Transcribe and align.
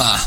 אה, 0.00 0.18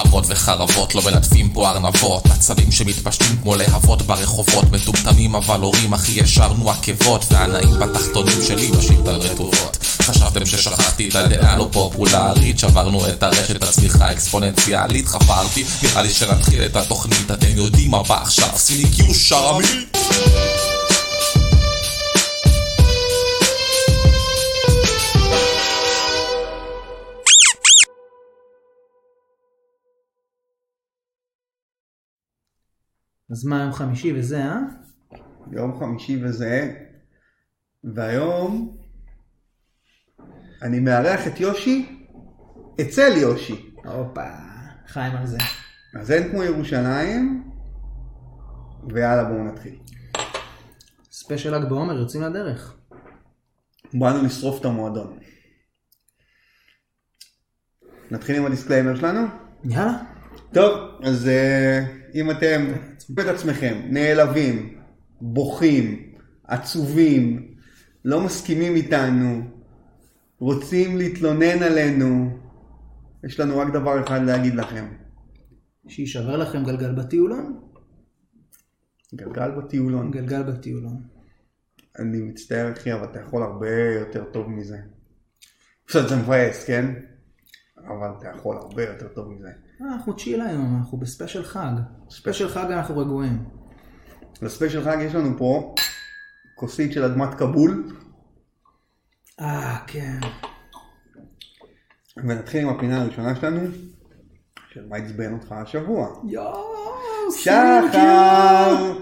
אבות 0.00 0.24
וחרבות 0.28 0.94
לא 0.94 1.02
מלטפים 1.02 1.50
פה 1.50 1.70
ארנבות. 1.70 2.26
עצבים 2.30 2.72
שמתפשטים 2.72 3.36
כמו 3.42 3.56
להבות 3.56 4.02
ברחובות. 4.02 4.64
מטומטמים 4.72 5.34
אבל 5.34 5.60
הורים 5.60 5.92
אחי 5.92 6.20
ישרנו 6.20 6.70
עקבות. 6.70 7.24
והנאים 7.30 7.78
בתחתונים 7.80 8.42
שלי 8.46 8.68
בשיט 8.68 9.08
על 9.08 9.14
רטובות. 9.14 9.78
חשבתם 10.02 10.46
ששכחתי 10.46 11.08
את 11.08 11.16
הדעה 11.16 11.56
לא 11.56 11.68
פופולרית. 11.72 12.58
שברנו 12.58 13.08
את 13.08 13.22
הרשת 13.22 13.62
הצמיחה 13.62 14.06
האקספוננציאלית 14.06 15.08
חפרתי 15.08 15.64
נראה 15.82 16.02
לי 16.02 16.10
שנתחיל 16.10 16.62
את 16.62 16.76
התוכנית. 16.76 17.30
אתם 17.30 17.56
יודעים 17.56 17.90
מה 17.90 18.02
בא 18.02 18.22
עכשיו. 18.22 18.48
סיניקיו 18.56 19.14
שרמי 19.14 19.64
אז 33.30 33.44
מה 33.44 33.62
יום 33.62 33.72
חמישי 33.72 34.12
וזה, 34.18 34.44
אה? 34.44 34.58
יום 35.52 35.80
חמישי 35.80 36.24
וזה, 36.24 36.74
והיום 37.84 38.76
אני 40.62 40.80
מארח 40.80 41.26
את 41.26 41.40
יושי 41.40 42.04
אצל 42.80 43.12
יושי. 43.16 43.74
הופה, 43.84 44.28
חיים 44.86 45.16
על 45.16 45.26
זה. 45.26 45.38
אז 46.00 46.10
אין 46.10 46.30
כמו 46.30 46.42
ירושלים, 46.42 47.50
ויאללה 48.94 49.24
בואו 49.24 49.44
נתחיל. 49.44 49.78
special 51.10 51.56
ל"ג 51.56 51.68
בעומר, 51.68 51.98
יוצאים 51.98 52.22
לדרך. 52.22 52.76
באנו 53.94 54.22
לשרוף 54.22 54.60
את 54.60 54.64
המועדון. 54.64 55.18
נתחיל 58.10 58.36
עם 58.36 58.46
ה 58.46 58.50
disclaimer 58.50 58.96
שלנו? 58.96 59.20
יאללה. 59.64 59.98
טוב, 60.52 61.00
אז 61.02 61.28
אה, 61.28 61.97
אם 62.14 62.30
אתם 62.30 62.64
את 63.20 63.26
עצמכם 63.26 63.80
נעלבים, 63.90 64.78
בוכים, 65.20 66.12
עצובים, 66.44 67.54
לא 68.04 68.20
מסכימים 68.20 68.74
איתנו, 68.74 69.42
רוצים 70.38 70.96
להתלונן 70.96 71.62
עלינו, 71.62 72.38
יש 73.24 73.40
לנו 73.40 73.58
רק 73.58 73.68
דבר 73.72 74.04
אחד 74.04 74.22
להגיד 74.22 74.54
לכם. 74.54 74.86
שיישבר 75.88 76.36
לכם 76.36 76.64
גלגל 76.64 76.92
בטיולון? 76.92 77.60
גלגל 79.14 79.50
בטיולון. 79.50 80.10
גלגל 80.10 80.42
בטיולון. 80.42 81.02
אני 81.98 82.22
מצטער 82.22 82.72
אחי, 82.72 82.92
אבל 82.92 83.04
אתה 83.04 83.20
יכול 83.20 83.42
הרבה 83.42 83.70
יותר 84.00 84.24
טוב 84.24 84.48
מזה. 84.50 84.78
פשוט 85.86 86.08
זה 86.08 86.16
מבאס, 86.16 86.64
כן? 86.64 86.94
אבל 87.86 88.10
אתה 88.18 88.28
יכול 88.28 88.56
הרבה 88.56 88.82
יותר 88.82 89.08
טוב 89.08 89.28
מזה. 89.28 89.48
אנחנו 89.80 90.16
chill 90.16 90.40
היום, 90.40 90.76
אנחנו 90.78 90.98
ב 90.98 91.04
special 91.04 91.44
חג. 91.44 91.70
special 92.10 92.48
חג 92.48 92.70
אנחנו 92.70 92.98
רגועים. 92.98 93.44
ל 94.42 94.47
special 94.47 94.84
חג 94.84 94.96
יש 95.00 95.14
לנו 95.14 95.38
פה 95.38 95.74
כוסית 96.54 96.92
של 96.92 97.04
אדמת 97.04 97.34
כבול, 97.34 97.92
אה, 99.40 99.78
כן. 99.86 100.18
ונתחיל 102.16 102.62
עם 102.62 102.68
הפינה 102.68 103.02
הראשונה 103.02 103.36
שלנו, 103.36 103.60
של 104.72 104.86
מה 104.88 104.96
עצבן 104.96 105.32
אותך 105.32 105.52
השבוע. 105.52 106.08
יואו, 106.28 107.32
שחר! 107.32 108.92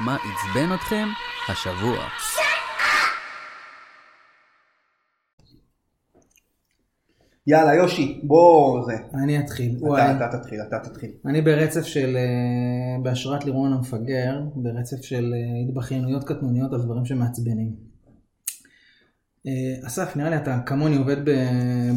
מה 0.00 0.16
עצבן 0.16 0.74
אתכם 0.74 1.06
השבוע? 1.48 1.98
יאללה 7.46 7.74
יושי, 7.74 8.20
בוא 8.22 8.84
זה. 8.86 8.92
אני 9.14 9.38
אתחיל. 9.38 9.76
וואי. 9.80 10.02
אתה, 10.02 10.26
אתה 10.26 10.38
תתחיל, 10.38 10.60
אתה 10.68 10.78
תתחיל. 10.78 11.10
אני 11.26 11.42
ברצף 11.42 11.84
של, 11.84 12.16
אה, 12.16 13.02
בהשראת 13.02 13.44
לירון 13.44 13.72
המפגר, 13.72 14.40
ברצף 14.54 15.02
של 15.02 15.34
אה, 15.34 15.68
התבכיינויות 15.68 16.24
קטנוניות 16.24 16.72
על 16.72 16.82
דברים 16.82 17.04
שמעצבנים. 17.04 17.72
אה, 19.46 19.86
אסף, 19.86 20.16
נראה 20.16 20.30
לי 20.30 20.36
אתה 20.36 20.58
כמוני 20.66 20.96
עובד 20.96 21.16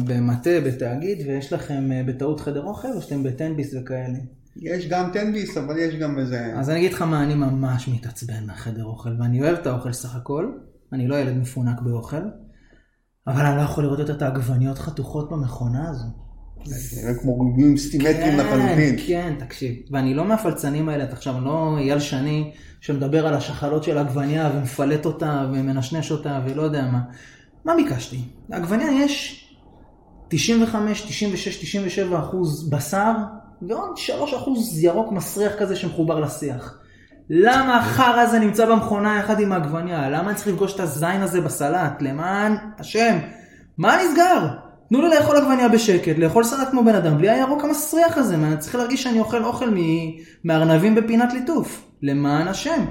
במטה, 0.06 0.50
בתאגיד, 0.66 1.18
ויש 1.26 1.52
לכם 1.52 1.90
בטעות 2.06 2.40
חדר 2.40 2.64
אוכל, 2.64 2.92
או 2.92 3.02
שאתם 3.02 3.22
בטנביס 3.22 3.74
וכאלה? 3.74 4.18
יש 4.56 4.88
גם 4.88 5.10
תן-ביס, 5.12 5.56
אבל 5.56 5.78
יש 5.78 5.94
גם 5.94 6.18
איזה... 6.18 6.52
אז 6.56 6.70
אני 6.70 6.78
אגיד 6.78 6.92
לך 6.92 7.02
מה, 7.02 7.22
אני 7.22 7.34
ממש 7.34 7.88
מתעצבן 7.88 8.46
מהחדר 8.46 8.84
אוכל, 8.84 9.10
ואני 9.18 9.42
אוהב 9.42 9.58
את 9.58 9.66
האוכל 9.66 9.92
סך 9.92 10.16
הכל, 10.16 10.52
אני 10.92 11.08
לא 11.08 11.20
ילד 11.20 11.36
מפונק 11.36 11.80
באוכל, 11.80 12.22
אבל 13.26 13.46
אני 13.46 13.56
לא 13.56 13.62
יכול 13.62 13.84
לראות 13.84 13.98
יותר 13.98 14.14
את 14.14 14.22
העגבניות 14.22 14.78
חתוכות 14.78 15.30
במכונה 15.30 15.88
הזו. 15.88 16.06
זה 16.64 17.14
כמו 17.20 17.40
ריבועים 17.40 17.76
סטימטריים 17.76 18.38
לחלוטין. 18.38 18.96
כן, 19.06 19.34
תקשיב. 19.38 19.76
ואני 19.90 20.14
לא 20.14 20.24
מהפלצנים 20.24 20.88
האלה, 20.88 21.04
אתה 21.04 21.12
עכשיו, 21.12 21.40
לא 21.40 21.76
אייל 21.78 22.00
שני 22.00 22.52
שמדבר 22.80 23.26
על 23.26 23.34
השחלות 23.34 23.84
של 23.84 23.98
עגבניה 23.98 24.50
ומפלט 24.54 25.06
אותה 25.06 25.46
ומנשנש 25.52 26.10
אותה 26.10 26.40
ולא 26.46 26.62
יודע 26.62 26.86
מה. 26.86 27.00
מה 27.64 27.74
ביקשתי? 27.76 28.20
לעגבניה 28.48 29.04
יש 29.04 29.46
95, 30.28 31.06
96, 31.06 31.56
97 31.56 32.18
אחוז 32.20 32.70
בשר 32.70 33.12
ועוד 33.68 33.96
3 33.96 34.34
אחוז 34.34 34.78
ירוק 34.84 35.12
מסריח 35.12 35.52
כזה 35.58 35.76
שמחובר 35.76 36.20
לשיח. 36.20 36.78
למה 37.32 37.78
החרא 37.78 38.20
הזה 38.20 38.38
נמצא 38.38 38.66
במכונה 38.66 39.18
יחד 39.18 39.40
עם 39.40 39.52
העגבניה? 39.52 40.10
למה 40.10 40.28
אני 40.28 40.34
צריך 40.36 40.48
לפגוש 40.48 40.74
את 40.74 40.80
הזין 40.80 41.22
הזה 41.22 41.40
בסלט? 41.40 42.02
למען 42.02 42.56
השם. 42.78 43.18
מה 43.78 43.96
נסגר? 44.04 44.48
תנו 44.88 45.02
לי 45.02 45.08
לאכול 45.08 45.36
עגבניה 45.36 45.68
בשקט, 45.68 46.18
לאכול 46.18 46.44
סלט 46.44 46.68
כמו 46.70 46.84
בן 46.84 46.94
אדם, 46.94 47.18
בלי 47.18 47.30
הירוק 47.30 47.64
המסריח 47.64 48.18
הזה, 48.18 48.36
מה, 48.36 48.48
אני 48.48 48.56
צריך 48.56 48.74
להרגיש 48.74 49.02
שאני 49.02 49.18
אוכל 49.18 49.44
אוכל 49.44 49.70
מ- 49.70 50.10
מארנבים 50.44 50.94
בפינת 50.94 51.32
ליטוף. 51.32 51.86
למען 52.02 52.48
השם. 52.48 52.84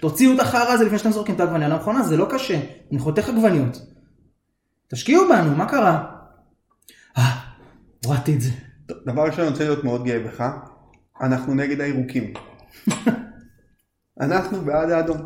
תוציאו 0.00 0.34
את 0.34 0.40
החרא 0.40 0.72
הזה 0.72 0.84
לפני 0.84 0.98
שאתם 0.98 1.10
זורקים 1.10 1.34
את 1.34 1.40
העגבניה 1.40 1.68
למכונה, 1.68 2.02
זה 2.02 2.16
לא 2.16 2.26
קשה. 2.30 2.60
אני 2.92 2.98
חותך 2.98 3.28
עגבניות. 3.28 3.82
תשקיעו 4.90 5.28
בנו, 5.28 5.56
מה 5.56 5.66
קרה? 5.68 6.04
אה, 7.18 7.22
הורדתי 8.04 8.34
את 8.34 8.40
זה. 8.40 8.50
דבר 9.06 9.22
ראשון, 9.22 9.40
אני 9.40 9.50
רוצה 9.52 9.64
להיות 9.64 9.84
מאוד 9.84 10.04
גאה 10.04 10.18
בך. 10.18 10.44
אנחנו 11.20 11.54
נגד 11.54 11.80
הירוקים. 11.80 12.32
אנחנו 14.20 14.60
בעד 14.60 14.90
האדום. 14.90 15.18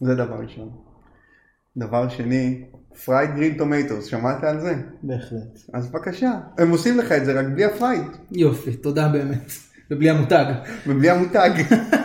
זה 0.00 0.14
דבר 0.14 0.34
ראשון. 0.34 0.70
דבר 1.76 2.08
שני, 2.08 2.64
Fried 3.04 3.30
Green 3.34 3.58
Tomatoes, 3.58 4.04
שמעת 4.04 4.44
על 4.44 4.60
זה? 4.60 4.74
בהחלט. 5.02 5.58
אז 5.72 5.88
בבקשה. 5.88 6.32
הם 6.58 6.70
עושים 6.70 6.98
לך 6.98 7.12
את 7.12 7.24
זה 7.24 7.40
רק 7.40 7.46
בלי 7.46 7.64
ה 7.64 7.69
fried, 7.69 8.02
יופי, 8.32 8.76
תודה 8.76 9.08
באמת. 9.08 9.52
ובלי 9.90 10.10
המותג. 10.10 10.44
ובלי 10.86 11.10
המותג, 11.10 11.50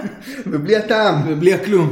ובלי 0.51 0.75
הטעם. 0.75 1.15
ובלי 1.27 1.53
הכלום. 1.53 1.89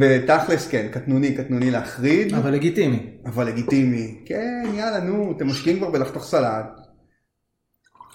ותכלס 0.00 0.68
כן, 0.68 0.86
קטנוני, 0.90 1.36
קטנוני 1.36 1.70
להחריד, 1.70 2.34
אבל 2.34 2.50
לגיטימי. 2.50 3.10
אבל 3.26 3.46
לגיטימי. 3.46 4.22
כן, 4.24 4.62
יאללה, 4.74 5.00
נו, 5.00 5.32
אתם 5.36 5.46
משקיעים 5.46 5.78
כבר 5.78 5.90
בלחתוך 5.90 6.24
סלט. 6.24 6.83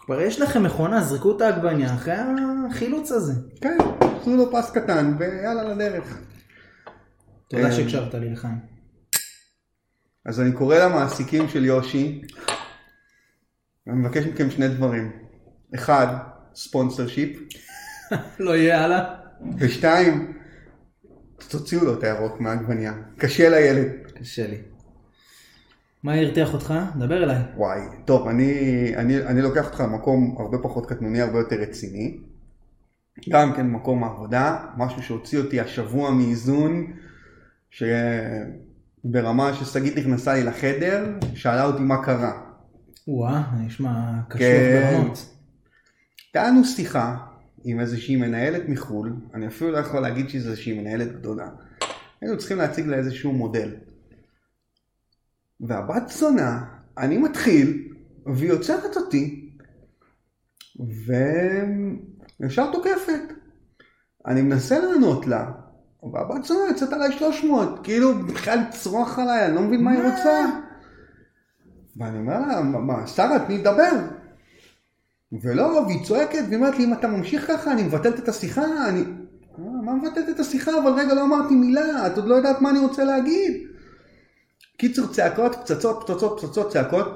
כבר 0.10 0.22
יש 0.22 0.42
לכם 0.42 0.64
מכונה, 0.64 1.02
זרקו 1.02 1.36
את 1.36 1.42
העגבניה 1.42 1.94
אחרי 1.94 2.14
החילוץ 2.70 3.12
הזה. 3.12 3.34
כן, 3.62 3.78
עשו 4.22 4.36
לו 4.36 4.52
פס 4.52 4.72
קטן, 4.72 5.16
ויאללה 5.20 5.64
לדרך. 5.64 6.18
תודה 7.48 7.64
כן. 7.64 7.72
שהקשבת 7.72 8.14
לי 8.14 8.30
לחיים. 8.30 8.60
אז 10.26 10.42
אני 10.42 10.52
קורא 10.52 10.78
למעסיקים 10.78 11.50
של 11.50 11.66
יושי, 11.66 12.22
אני 13.88 13.96
מבקש 13.96 14.26
מכם 14.26 14.52
שני 14.52 14.68
דברים. 14.68 15.12
אחד, 15.76 16.08
ספונסר 16.56 17.08
שיפ, 17.08 17.40
לא 18.40 18.56
יהיה 18.56 18.84
הלאה. 18.84 19.16
ושתיים, 19.58 20.38
תוציאו 21.50 21.86
לו 21.86 21.94
את 21.94 22.04
הירוק 22.04 22.40
מהעגבניה. 22.40 22.94
קשה 23.18 23.50
לילד. 23.50 23.92
קשה 24.20 24.48
לי. 24.48 24.58
מה 26.04 26.14
הרתיח 26.14 26.54
אותך? 26.54 26.74
דבר 27.00 27.24
אליי. 27.24 27.42
וואי, 27.56 27.80
טוב, 28.06 28.28
אני, 28.28 28.54
אני, 28.96 29.26
אני 29.26 29.42
לוקח 29.42 29.66
אותך 29.66 29.80
למקום 29.80 30.36
הרבה 30.40 30.58
פחות 30.58 30.86
קטנוני, 30.86 31.22
הרבה 31.22 31.40
יותר 31.40 31.56
רציני. 31.56 32.18
גם 33.30 33.54
כן 33.54 33.68
מקום 33.68 34.04
העבודה, 34.04 34.66
משהו 34.78 35.04
שהוציא 35.04 35.40
אותי 35.40 35.60
השבוע 35.60 36.12
מאיזון, 36.12 36.94
שברמה 37.70 39.54
ששגית 39.54 39.98
נכנסה 39.98 40.34
לי 40.34 40.44
לחדר, 40.44 41.06
שאלה 41.34 41.64
אותי 41.66 41.82
מה 41.82 42.04
קרה. 42.04 42.42
וואה, 43.08 43.44
נשמע 43.66 44.22
קשור 44.30 44.40
כן. 44.40 44.92
ברמות. 44.94 45.26
הייתה 46.34 46.48
לנו 46.48 46.66
שיחה 46.66 47.18
עם 47.64 47.80
איזושהי 47.80 48.16
מנהלת 48.16 48.70
מחו"ל, 48.70 49.14
אני 49.34 49.48
אפילו 49.48 49.72
לא 49.72 49.78
יכול 49.78 50.02
להגיד 50.02 50.30
שזו 50.30 50.50
איזושהי 50.50 50.82
מנהלת 50.82 51.12
גדולה. 51.16 51.48
היינו 52.22 52.38
צריכים 52.38 52.58
להציג 52.58 52.88
לה 52.88 52.98
איזשהו 52.98 53.34
מודל. 53.34 53.76
והבת 55.62 56.10
זונה, 56.10 56.66
אני 56.98 57.18
מתחיל, 57.18 57.94
והיא 58.26 58.52
עוצרת 58.52 58.98
אותי, 58.98 59.50
וישר 62.40 62.72
תוקפת. 62.72 63.22
אני 64.28 64.42
מנסה 64.42 64.80
לענות 64.80 65.28
לה, 65.28 65.52
והבת 66.14 66.44
זונה 66.44 66.70
יוצאת 66.70 66.94
עליי 66.94 67.12
300, 67.12 67.80
כאילו 67.84 68.20
בכלל 68.26 68.60
לצרוח 68.68 69.20
עליי, 69.20 69.46
אני 69.46 69.56
לא 69.56 69.62
מבין 69.62 69.84
מה 69.84 69.92
היא 69.92 70.04
רוצה. 70.04 70.46
ואני 71.98 72.18
אומר 72.18 72.40
לה, 72.40 72.62
"מה, 72.62 73.08
שרה, 73.08 73.40
תני 73.40 73.58
לדבר. 73.58 73.92
ולא, 75.44 75.64
והיא 75.88 76.04
צועקת, 76.06 76.44
והיא 76.48 76.56
אומרת 76.56 76.78
לי, 76.78 76.84
אם 76.84 76.94
אתה 76.94 77.08
ממשיך 77.08 77.48
ככה, 77.48 77.72
אני 77.72 77.84
מבטלת 77.84 78.20
את 78.20 78.30
השיחה, 78.30 78.88
אני... 78.90 79.00
"אה, 79.60 79.82
מה 79.86 79.94
מבטלת 79.94 80.30
את 80.30 80.40
השיחה? 80.40 80.72
אבל 80.84 80.92
רגע, 80.92 81.14
לא 81.14 81.24
אמרתי 81.24 81.56
מילה, 81.56 82.08
את 82.08 82.18
עוד 82.18 82.28
לא 82.28 82.36
יודעת 82.36 82.62
מה 82.62 82.70
אני 82.70 82.80
רוצה 82.80 83.04
להגיד. 83.04 83.69
קיצור, 84.80 85.08
צעקות, 85.08 85.56
פצצות, 85.56 86.04
פצצות, 86.08 86.40
פצצות, 86.40 86.72
צעקות, 86.72 87.08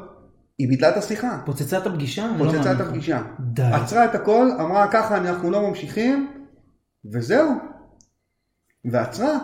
היא 0.57 0.67
ביטלה 0.67 0.89
את 0.89 0.97
השיחה. 0.97 1.39
פוצצה 1.45 1.77
את 1.77 1.87
הפגישה? 1.87 2.31
לא 2.37 2.45
פוצצה 2.45 2.71
את. 2.71 2.81
הפגישה. 2.81 3.21
די. 3.39 3.63
עצרה 3.63 4.05
את 4.05 4.15
הכל, 4.15 4.47
אמרה 4.59 4.87
ככה 4.91 5.17
אנחנו 5.17 5.51
לא 5.51 5.69
ממשיכים, 5.69 6.31
וזהו. 7.13 7.51
ועצרה. 8.91 9.37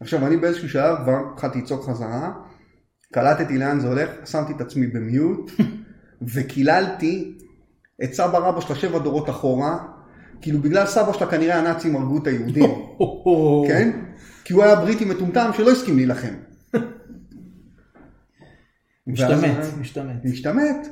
עכשיו 0.00 0.26
אני 0.26 0.36
באיזשהו 0.36 0.68
שלב 0.68 0.96
כבר 1.02 1.12
התחלתי 1.32 1.58
לצעוק 1.58 1.84
חזרה, 1.84 2.32
קלטתי 3.12 3.58
לאן 3.58 3.80
זה 3.80 3.88
הולך, 3.88 4.10
שמתי 4.24 4.52
את 4.52 4.60
עצמי 4.60 4.86
במיוט, 4.86 5.50
וקיללתי 6.34 7.38
את 8.04 8.14
סבא 8.14 8.38
רבא 8.38 8.60
שלה 8.60 8.76
שבע 8.76 8.98
דורות 8.98 9.30
אחורה, 9.30 9.78
כאילו 10.40 10.58
בגלל 10.58 10.86
סבא 10.86 11.12
שלה 11.12 11.30
כנראה 11.30 11.58
הנאצים 11.58 11.96
הרגו 11.96 12.18
את 12.18 12.26
היהודים, 12.26 12.70
כן? 13.68 13.90
כי 14.44 14.54
הוא 14.54 14.62
היה 14.62 14.76
בריטי 14.76 15.04
מטומטם 15.04 15.50
שלא 15.56 15.70
הסכים 15.70 15.96
להילחם. 15.96 16.34
משתמט, 19.06 19.30
ואז- 19.42 19.78
משתמט. 19.78 20.24
משתמט. 20.24 20.88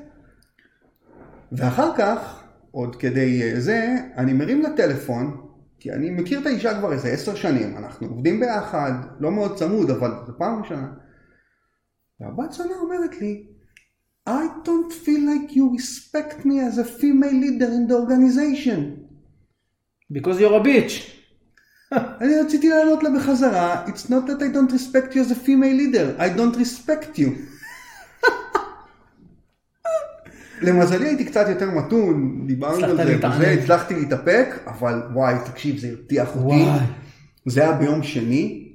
ואחר 1.53 1.91
כך, 1.99 2.43
עוד 2.71 2.97
כדי 2.97 3.43
אה, 3.43 3.61
זה, 3.61 3.95
אני 4.17 4.33
מרים 4.33 4.63
לטלפון, 4.63 5.47
כי 5.79 5.93
אני 5.93 6.11
מכיר 6.11 6.41
את 6.41 6.47
האישה 6.47 6.79
כבר 6.79 6.93
איזה 6.93 7.09
עשר 7.09 7.35
שנים, 7.35 7.77
אנחנו 7.77 8.07
עובדים 8.07 8.41
ביחד, 8.41 8.93
לא 9.21 9.31
מאוד 9.31 9.59
צמוד, 9.59 9.91
אבל 9.91 10.11
זו 10.27 10.33
פעם 10.39 10.63
ראשונה. 10.63 10.89
והבת 12.21 12.53
זונה 12.53 12.75
אומרת 12.83 13.21
לי, 13.21 13.47
I 14.29 14.67
don't 14.67 14.93
feel 15.07 15.23
like 15.31 15.53
you 15.57 15.79
respect 15.79 16.45
me 16.45 16.55
as 16.61 16.79
a 16.79 16.85
female 16.85 17.37
leader 17.45 17.71
in 17.79 17.89
the 17.91 17.95
organization. 17.95 18.81
Because 20.13 20.39
you're 20.41 20.61
a 20.61 20.65
bitch. 20.65 21.11
אני 22.21 22.41
רציתי 22.41 22.69
לענות 22.69 23.03
לה 23.03 23.11
בחזרה, 23.11 23.87
It's 23.87 24.07
not 24.11 24.27
that 24.29 24.43
I 24.43 24.55
don't 24.55 24.73
respect 24.73 25.15
you 25.15 25.21
as 25.21 25.31
a 25.33 25.47
female 25.47 25.77
leader, 25.77 26.17
I 26.19 26.39
don't 26.39 26.57
respect 26.57 27.19
you. 27.19 27.29
למזלי 30.63 31.07
הייתי 31.07 31.25
קצת 31.25 31.47
יותר 31.49 31.71
מתון, 31.71 32.47
דיברנו 32.47 32.85
על 32.85 32.97
זה. 32.97 33.17
וזה, 33.17 33.51
הצלחתי 33.51 33.95
להתאפק, 33.95 34.49
אבל 34.67 35.03
וואי, 35.15 35.35
תקשיב, 35.47 35.79
זה 35.79 35.89
הרתיח 35.89 36.37
אותי. 36.37 36.65
זה 37.47 37.63
היה 37.63 37.73
ביום 37.73 38.03
שני, 38.03 38.73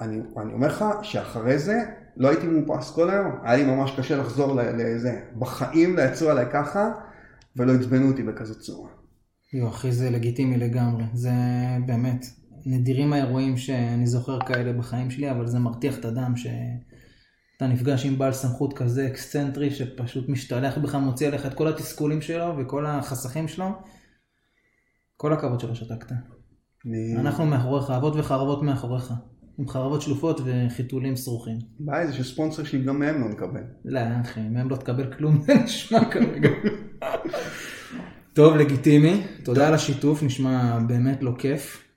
אני, 0.00 0.20
אני 0.42 0.52
אומר 0.52 0.66
לך 0.66 0.84
שאחרי 1.02 1.58
זה 1.58 1.80
לא 2.16 2.28
הייתי 2.28 2.46
מאופס 2.46 2.90
כל 2.90 3.10
היום, 3.10 3.32
היה 3.42 3.56
לי 3.56 3.64
ממש 3.64 3.92
קשה 3.96 4.16
לחזור 4.16 4.54
לזה, 4.54 5.20
בחיים 5.38 5.96
לא 5.96 6.02
יצאו 6.02 6.30
עליי 6.30 6.46
ככה, 6.52 6.90
ולא 7.56 7.72
עצבנו 7.72 8.08
אותי 8.08 8.22
בכזאת 8.22 8.58
צורה. 8.58 8.88
יו, 9.52 9.68
אחי, 9.68 9.92
זה 9.92 10.10
לגיטימי 10.10 10.56
לגמרי. 10.56 11.04
זה 11.14 11.30
באמת, 11.86 12.26
נדירים 12.66 13.12
האירועים 13.12 13.56
שאני 13.56 14.06
זוכר 14.06 14.38
כאלה 14.46 14.72
בחיים 14.72 15.10
שלי, 15.10 15.30
אבל 15.30 15.46
זה 15.46 15.58
מרתיח 15.58 15.98
את 15.98 16.04
הדם 16.04 16.32
שאתה 17.62 17.72
נפגש 17.72 18.06
עם 18.06 18.18
בעל 18.18 18.32
סמכות 18.32 18.72
כזה 18.72 19.06
אקסצנטרי, 19.06 19.70
שפשוט 19.70 20.28
משתלח 20.28 20.78
בך, 20.78 20.94
מוציא 20.94 21.28
עליך 21.28 21.46
את 21.46 21.54
כל 21.54 21.68
התסכולים 21.68 22.20
שלו 22.20 22.54
וכל 22.58 22.86
החסכים 22.86 23.48
שלו. 23.48 23.66
כל 25.16 25.32
הכבוד 25.32 25.60
שלא 25.60 25.74
שתקת. 25.74 26.12
אני... 26.86 27.16
אנחנו 27.16 27.46
מאחוריך, 27.46 27.90
אבות 27.90 28.14
וחרבות 28.16 28.62
מאחוריך. 28.62 29.12
עם 29.58 29.68
חרבות 29.68 30.02
שלופות 30.02 30.40
וחיתולים 30.44 31.16
שרוכים. 31.16 31.58
הבעיה 31.80 32.06
זה 32.06 32.12
שספונסר 32.12 32.64
שלי 32.64 32.84
גם 32.84 32.98
מהם 32.98 33.20
לא 33.20 33.28
נקבל. 33.28 33.62
לא, 33.84 34.00
אחי, 34.22 34.40
מהם 34.40 34.70
לא 34.70 34.76
תקבל 34.76 35.12
כלום, 35.12 35.40
זה 35.40 35.54
נשמע 35.64 36.10
כרגע. 36.10 36.48
טוב, 38.32 38.56
לגיטימי. 38.56 39.26
תודה 39.44 39.68
על 39.68 39.74
השיתוף, 39.74 40.22
נשמע 40.22 40.78
באמת 40.78 41.22
לא 41.22 41.32
כיף. 41.38 41.88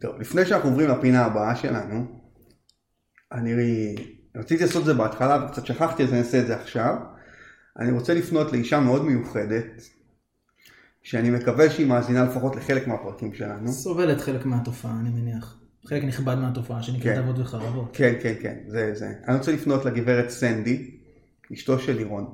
טוב, 0.00 0.20
לפני 0.20 0.46
שאנחנו 0.46 0.68
עוברים 0.68 0.88
לפינה 0.88 1.24
הבאה 1.24 1.56
שלנו, 1.56 2.04
אני 3.32 3.54
רציתי 4.36 4.64
לעשות 4.64 4.80
את 4.80 4.86
זה 4.86 4.94
בהתחלה 4.94 5.44
וקצת 5.44 5.66
שכחתי 5.66 6.02
אז 6.02 6.10
אני 6.10 6.18
אעשה 6.18 6.40
את 6.40 6.46
זה 6.46 6.56
עכשיו. 6.56 6.94
אני 7.78 7.92
רוצה 7.92 8.14
לפנות 8.14 8.52
לאישה 8.52 8.80
מאוד 8.80 9.04
מיוחדת, 9.04 9.82
שאני 11.02 11.30
מקווה 11.30 11.70
שהיא 11.70 11.86
מאזינה 11.86 12.24
לפחות 12.24 12.56
לחלק 12.56 12.86
מהפרקים 12.86 13.34
שלנו. 13.34 13.72
סובלת 13.72 14.20
חלק 14.20 14.46
מהתופעה, 14.46 14.92
אני 15.00 15.10
מניח. 15.10 15.56
חלק 15.86 16.04
נכבד 16.04 16.34
מהתופעה 16.34 16.82
שנקראת 16.82 17.14
כן. 17.14 17.18
אבות 17.18 17.38
וחרבות. 17.38 17.90
כן, 17.92 18.14
כן, 18.22 18.34
כן, 18.40 18.56
זה 18.66 18.94
זה. 18.94 19.12
אני 19.28 19.36
רוצה 19.36 19.52
לפנות 19.52 19.84
לגברת 19.84 20.30
סנדי, 20.30 20.90
אשתו 21.52 21.78
של 21.78 21.96
לירון. 21.96 22.32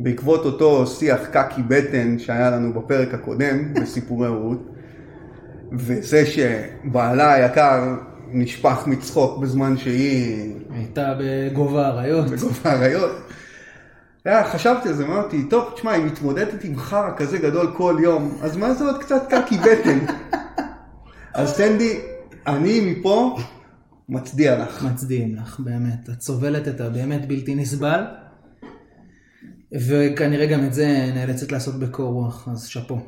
בעקבות 0.00 0.44
אותו 0.44 0.86
שיח 0.86 1.20
קקי 1.32 1.62
בטן 1.62 2.18
שהיה 2.18 2.50
לנו 2.50 2.72
בפרק 2.72 3.14
הקודם, 3.14 3.74
בסיפורי 3.74 4.28
הורות, 4.28 4.66
וזה 5.72 6.22
שבעלה 6.26 7.34
היקר 7.34 7.94
נשפך 8.28 8.86
מצחוק 8.86 9.38
בזמן 9.38 9.76
שהיא 9.76 10.54
הייתה 10.70 11.14
בגובה 11.20 11.86
האריות. 11.86 12.30
בגובה 12.30 12.70
האריות. 12.72 13.10
היה, 14.24 14.44
חשבתי 14.44 14.88
על 14.88 14.94
זה, 14.94 15.04
אמרתי, 15.04 15.44
טוב, 15.50 15.72
תשמע, 15.74 15.92
היא 15.92 16.04
מתמודדת 16.04 16.64
עם 16.64 16.78
חרא 16.78 17.10
כזה 17.16 17.38
גדול 17.38 17.72
כל 17.76 17.96
יום, 18.02 18.38
אז 18.42 18.56
מה 18.56 18.74
זה 18.74 18.84
עוד 18.84 19.02
קצת 19.02 19.22
קקי 19.30 19.56
בטן? 19.58 19.98
אז 21.34 21.48
סנדי, 21.48 22.00
אני 22.46 22.80
מפה 22.80 23.36
מצדיע 24.08 24.58
לך. 24.58 24.82
מצדיעים 24.82 25.36
לך, 25.36 25.60
באמת. 25.60 26.10
את 26.10 26.22
סובלת 26.22 26.68
את 26.68 26.80
הבאמת 26.80 27.28
בלתי 27.28 27.54
נסבל. 27.54 28.04
וכנראה 29.72 30.46
גם 30.46 30.64
את 30.64 30.74
זה 30.74 31.12
נאלצת 31.14 31.52
לעשות 31.52 31.74
בקור 31.74 32.12
רוח, 32.12 32.48
אז 32.48 32.66
שאפו. 32.66 32.98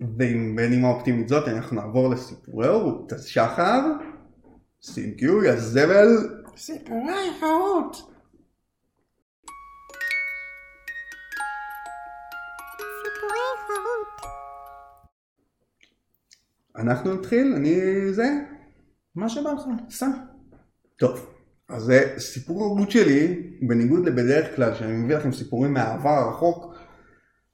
ועם 0.00 0.56
בנימה 0.56 0.88
אופטימית 0.88 1.28
זאת 1.28 1.48
אנחנו 1.48 1.76
נעבור 1.76 2.10
לסיפורי 2.10 2.68
הורות. 2.68 3.12
אז 3.12 3.24
שחר, 3.24 3.80
סינקיו, 4.82 5.44
יא 5.44 5.56
זבל. 5.56 6.08
סיפורי 6.56 7.30
הורות. 7.40 7.96
אנחנו 16.76 17.14
נתחיל, 17.14 17.54
אני 17.56 17.80
זה. 18.12 18.28
מה 19.14 19.28
שבא 19.28 19.52
לך, 19.52 19.62
סע. 19.90 20.06
טוב, 20.96 21.34
אז 21.68 21.82
זה 21.82 22.14
סיפור 22.18 22.64
הורות 22.64 22.90
שלי, 22.90 23.50
בניגוד 23.62 24.06
לבדרך 24.06 24.56
כלל, 24.56 24.74
שאני 24.74 24.92
מביא 24.92 25.16
לכם 25.16 25.32
סיפורים 25.32 25.72
מהעבר 25.72 26.10
הרחוק, 26.10 26.74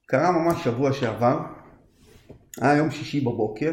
קרה 0.06 0.32
ממש 0.32 0.64
שבוע 0.64 0.92
שעבר, 0.92 1.40
היה 2.60 2.76
יום 2.76 2.90
שישי 2.90 3.20
בבוקר, 3.20 3.72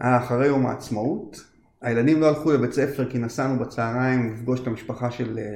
היה 0.00 0.16
אחרי 0.16 0.46
יום 0.46 0.66
העצמאות, 0.66 1.44
הילדים 1.80 2.20
לא 2.20 2.28
הלכו 2.28 2.52
לבית 2.52 2.72
ספר 2.72 3.10
כי 3.10 3.18
נסענו 3.18 3.58
בצהריים 3.58 4.34
לפגוש 4.34 4.60
את 4.60 4.66
המשפחה 4.66 5.10
של, 5.10 5.38
אה, 5.38 5.44
אה, 5.44 5.48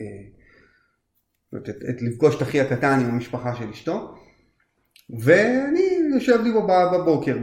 אה, 0.00 1.58
את, 1.58 1.68
את, 1.68 1.76
את, 1.90 2.02
לפגוש 2.02 2.36
את 2.36 2.42
אחי 2.42 2.60
הקטן 2.60 3.00
עם 3.00 3.10
המשפחה 3.10 3.56
של 3.56 3.70
אשתו, 3.70 4.14
ואני 5.20 5.98
יושב 6.14 6.40
לי 6.42 6.52
בב- 6.52 6.96
בבוקר 6.96 7.38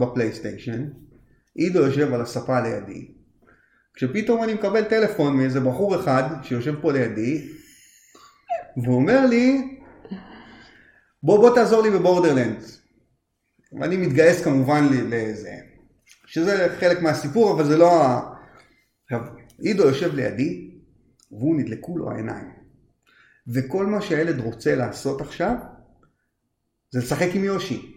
בפלייסטיישן, 0.00 0.88
עידו 1.54 1.78
יושב 1.78 2.12
על 2.14 2.20
הספה 2.20 2.60
לידי, 2.60 3.10
כשפתאום 3.94 4.44
אני 4.44 4.54
מקבל 4.54 4.84
טלפון 4.84 5.36
מאיזה 5.36 5.60
בחור 5.60 6.00
אחד 6.00 6.22
שיושב 6.42 6.74
פה 6.80 6.92
לידי, 6.92 7.48
והוא 8.76 8.96
אומר 8.96 9.26
לי, 9.26 9.78
בוא 11.22 11.38
בוא 11.38 11.54
תעזור 11.54 11.82
לי 11.82 11.90
בבורדרלנדס. 11.90 12.79
ואני 13.72 13.96
מתגייס 13.96 14.44
כמובן 14.44 14.88
לזה, 14.90 15.54
שזה 16.26 16.76
חלק 16.80 17.02
מהסיפור, 17.02 17.52
אבל 17.52 17.64
זה 17.64 17.76
לא 17.76 18.02
ה... 18.04 18.20
עכשיו, 19.04 19.20
עידו 19.58 19.82
יושב 19.82 20.14
לידי, 20.14 20.70
והוא 21.32 21.56
נדלקו 21.56 21.98
לו 21.98 22.10
העיניים. 22.10 22.50
וכל 23.48 23.86
מה 23.86 24.02
שהילד 24.02 24.40
רוצה 24.40 24.74
לעשות 24.74 25.20
עכשיו, 25.20 25.54
זה 26.90 26.98
לשחק 26.98 27.28
עם 27.34 27.44
יושי. 27.44 27.92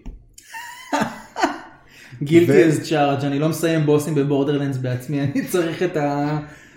גילטי 2.23 2.65
אז 2.65 2.89
צ'ארג', 2.89 3.25
אני 3.25 3.39
לא 3.39 3.49
מסיים 3.49 3.85
בוסים 3.85 4.15
בבורדרלנדס 4.15 4.77
בעצמי, 4.77 5.21
אני 5.21 5.47
צריך 5.47 5.83
את 5.83 5.97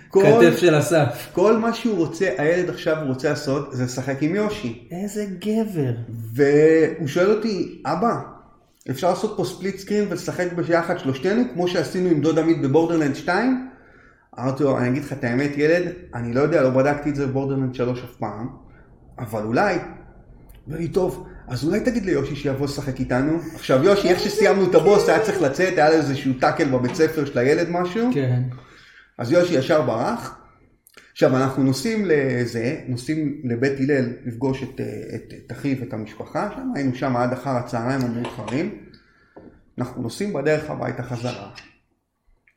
כל- 0.07 0.25
הכתף 0.25 0.57
של 0.57 0.79
אסף. 0.79 1.27
כל 1.33 1.57
מה 1.57 1.73
שהוא 1.73 1.97
רוצה, 1.97 2.29
הילד 2.37 2.69
עכשיו 2.69 2.97
רוצה 3.07 3.29
לעשות, 3.29 3.73
זה 3.73 3.83
לשחק 3.83 4.23
עם 4.23 4.35
יושי. 4.35 4.87
איזה 4.91 5.25
גבר. 5.39 5.91
והוא 6.09 7.07
שואל 7.07 7.31
אותי, 7.31 7.81
אבא, 7.85 8.15
אפשר 8.89 9.09
לעשות 9.09 9.33
פה 9.37 9.45
split 9.45 9.77
screen 9.77 10.05
ולשחק 10.09 10.53
ביחד 10.53 10.99
שלושתנו, 10.99 11.43
כמו 11.53 11.67
שעשינו 11.67 12.09
עם 12.09 12.21
דוד 12.21 12.39
עמית 12.39 12.61
ב 12.61 12.65
Borderlands 12.65 13.15
2? 13.15 13.69
אמרתי 14.39 14.63
לו, 14.63 14.77
אני 14.77 14.89
אגיד 14.89 15.03
לך 15.03 15.13
את 15.13 15.23
האמת, 15.23 15.51
ילד, 15.57 15.91
אני 16.13 16.33
לא 16.33 16.41
יודע, 16.41 16.63
לא 16.63 16.69
בדקתי 16.69 17.09
את 17.09 17.15
זה 17.15 17.27
ב 17.27 17.31
Borderlands 17.31 17.75
3 17.75 18.03
אף 18.03 18.15
פעם, 18.19 18.49
אבל 19.19 19.43
אולי. 19.43 19.77
אומר 20.67 20.77
לי, 20.77 20.87
טוב, 20.87 21.27
אז 21.47 21.65
אולי 21.65 21.79
תגיד 21.79 22.05
ליושי 22.05 22.35
שיבוא 22.35 22.65
לשחק 22.65 22.99
איתנו. 22.99 23.39
עכשיו 23.55 23.83
יושי, 23.83 24.09
איך 24.09 24.19
שסיימנו 24.19 24.69
את 24.69 24.75
הבוס, 24.75 25.09
היה 25.09 25.19
צריך 25.19 25.41
לצאת, 25.41 25.73
היה 25.73 25.89
לו 25.89 25.95
איזשהו 25.95 26.33
טאקל 26.39 26.65
בבית 26.65 26.95
ספר 26.95 27.25
של 27.25 27.37
הילד 27.37 27.69
משהו. 27.69 28.09
כן. 28.13 28.41
אז 29.17 29.31
יושי 29.31 29.53
ישר 29.53 29.81
ברח. 29.81 30.37
עכשיו 31.17 31.37
אנחנו 31.37 31.63
נוסעים 31.63 32.05
לזה, 32.05 32.75
נוסעים 32.87 33.41
לבית 33.43 33.79
הלל 33.79 34.05
לפגוש 34.25 34.63
את, 34.63 34.79
אה, 34.79 34.85
את, 35.15 35.33
את 35.45 35.51
אחיו 35.51 35.77
ואת 35.79 35.93
המשפחה 35.93 36.49
שם, 36.55 36.71
היינו 36.75 36.95
שם 36.95 37.15
עד 37.15 37.33
אחר 37.33 37.49
הצהריים 37.49 38.01
המאוחרים. 38.01 38.75
אנחנו 39.77 40.01
נוסעים 40.01 40.33
בדרך 40.33 40.69
הביתה 40.69 41.03
חזרה. 41.03 41.49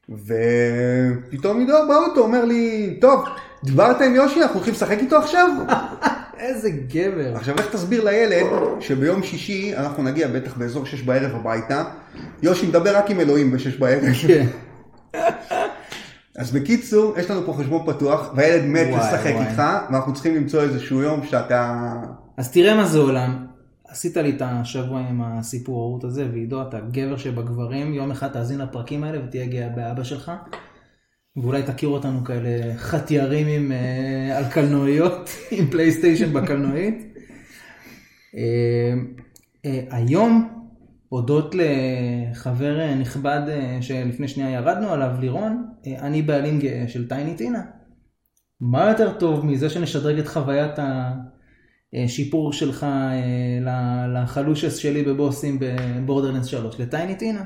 ופתאום 0.09 1.59
עידו 1.59 1.75
באוטו 1.89 2.21
אומר 2.21 2.45
לי, 2.45 2.97
טוב, 3.01 3.25
דיברת 3.65 4.01
עם 4.01 4.15
יושי, 4.15 4.43
אנחנו 4.43 4.55
הולכים 4.55 4.75
לשחק 4.75 4.99
איתו 4.99 5.17
עכשיו? 5.17 5.49
איזה 6.39 6.71
גבר. 6.71 7.37
עכשיו 7.37 7.59
איך 7.59 7.73
תסביר 7.73 8.05
לילד 8.05 8.47
שביום 8.81 9.23
שישי 9.23 9.77
אנחנו 9.77 10.03
נגיע 10.03 10.29
בטח 10.29 10.57
באזור 10.57 10.87
שש 10.87 11.03
בערב 11.03 11.35
הביתה, 11.35 11.85
יושי 12.43 12.67
מדבר 12.67 12.97
רק 12.97 13.11
עם 13.11 13.21
אלוהים 13.21 13.51
בשש 13.51 13.77
בערב. 13.77 14.05
אז 16.41 16.53
בקיצור, 16.53 17.15
יש 17.19 17.31
לנו 17.31 17.47
פה 17.47 17.53
חשבון 17.53 17.87
פתוח, 17.87 18.33
והילד 18.37 18.65
מת 18.65 18.87
וואי, 18.91 19.01
לשחק 19.01 19.31
וואי. 19.35 19.47
איתך, 19.47 19.63
ואנחנו 19.91 20.15
צריכים 20.15 20.35
למצוא 20.35 20.63
איזשהו 20.63 21.03
יום 21.03 21.27
שאתה... 21.27 21.93
אז 22.37 22.53
תראה 22.53 22.77
מה 22.77 22.87
זה 22.87 22.99
עולם. 22.99 23.47
עשית 23.89 24.17
לי 24.17 24.31
את 24.31 24.43
השבוע 24.45 25.01
עם 25.01 25.23
הסיפור 25.23 25.81
ההורות 25.81 26.05
הזה, 26.05 26.29
ועידו, 26.33 26.63
אתה 26.63 26.81
גבר 26.81 27.17
שבגברים, 27.17 27.95
יום 27.95 28.11
אחד 28.11 28.29
תאזין 28.29 28.59
לפרקים 28.59 29.05
האלה 29.05 29.25
ותהיה 29.25 29.47
גאה 29.47 29.69
באבא 29.69 30.05
שלך. 30.05 30.33
ואולי 31.37 31.63
תכיר 31.63 31.89
אותנו 31.89 32.25
כאלה 32.25 32.77
חטיירים 32.77 33.47
עם, 33.47 33.73
אה, 33.73 34.39
על 34.39 34.45
קלנועיות, 34.45 35.31
עם 35.51 35.67
פלייסטיישן 35.67 36.33
בקלנועית. 36.33 37.15
אה, 38.37 38.95
אה, 39.65 39.81
היום, 39.91 40.49
הודות 41.09 41.55
לחבר 41.55 42.95
נכבד 42.95 43.41
שלפני 43.81 44.29
שנייה 44.29 44.51
ירדנו 44.51 44.93
עליו, 44.93 45.11
לירון, 45.21 45.70
אני 45.87 46.23
בעלים 46.23 46.59
גאה 46.59 46.85
של 46.89 47.09
טייני 47.09 47.35
טינה. 47.35 47.63
מה 48.61 48.89
יותר 48.89 49.19
טוב 49.19 49.47
מזה 49.47 49.71
שנשדרג 49.71 50.19
את 50.19 50.29
חוויית 50.29 50.73
השיפור 51.93 52.53
שלך 52.53 52.85
אה, 52.85 54.07
לחלושס 54.15 54.77
שלי 54.77 55.03
בבוסים 55.03 55.59
בבורדרלנס 55.61 56.47
3 56.47 56.81
לטייני 56.81 57.15
טינה. 57.15 57.45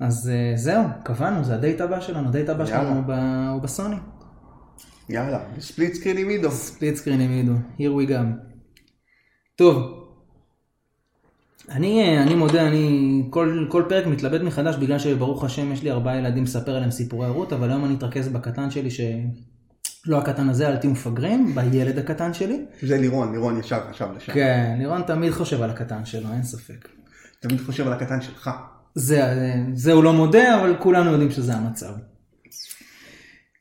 אז 0.00 0.30
אה, 0.30 0.52
זהו, 0.56 0.84
קבענו, 1.04 1.44
זה 1.44 1.54
הדייט 1.54 1.80
הבא 1.80 2.00
שלנו, 2.00 2.28
הדייט 2.28 2.48
הבא 2.48 2.64
יאללה. 2.68 2.82
שלנו 2.84 3.02
ב- 3.06 3.48
הוא 3.52 3.62
בסוני. 3.62 3.96
יאללה, 5.08 5.40
split 5.60 5.94
screen 5.94 6.16
עם 6.18 6.28
עידו. 6.28 6.50
split 6.50 6.94
screen 6.96 7.20
עם 7.20 7.30
עידו, 7.30 7.52
here 7.78 8.06
we 8.06 8.10
go. 8.10 8.14
טוב, 9.56 10.01
אני, 11.70 12.02
אה, 12.02 12.22
אני 12.22 12.34
מודה, 12.34 12.68
אני 12.68 13.22
כל, 13.30 13.66
כל 13.68 13.82
פרק 13.88 14.06
מתלבט 14.06 14.40
מחדש 14.40 14.76
בגלל 14.76 14.98
שברוך 14.98 15.44
השם 15.44 15.72
יש 15.72 15.82
לי 15.82 15.90
ארבעה 15.90 16.16
ילדים 16.16 16.44
לספר 16.44 16.76
עליהם 16.76 16.90
סיפורי 16.90 17.26
הורות, 17.26 17.52
אבל 17.52 17.70
היום 17.70 17.84
אני 17.84 17.94
אתרכז 17.94 18.28
בקטן 18.28 18.70
שלי 18.70 18.90
ש... 18.90 19.00
לא 20.06 20.18
הקטן 20.18 20.48
הזה, 20.48 20.68
אל 20.68 20.76
תהיו 20.76 20.90
מפגרים, 20.90 21.54
בילד 21.54 21.98
הקטן 21.98 22.34
שלי. 22.34 22.64
זה 22.82 22.98
לירון, 22.98 23.32
לירון 23.32 23.58
ישר 23.58 23.80
חשב 23.90 24.06
לשם. 24.16 24.32
כן, 24.32 24.74
לירון 24.78 25.02
תמיד 25.02 25.32
חושב 25.32 25.62
על 25.62 25.70
הקטן 25.70 26.04
שלו, 26.04 26.28
אין 26.32 26.42
ספק. 26.42 26.88
תמיד 27.40 27.60
חושב 27.60 27.86
על 27.86 27.92
הקטן 27.92 28.20
שלך. 28.20 28.50
זה, 28.94 29.22
זה 29.74 29.92
הוא 29.92 30.04
לא 30.04 30.12
מודה, 30.12 30.60
אבל 30.60 30.76
כולנו 30.78 31.10
יודעים 31.10 31.30
שזה 31.30 31.54
המצב. 31.54 31.92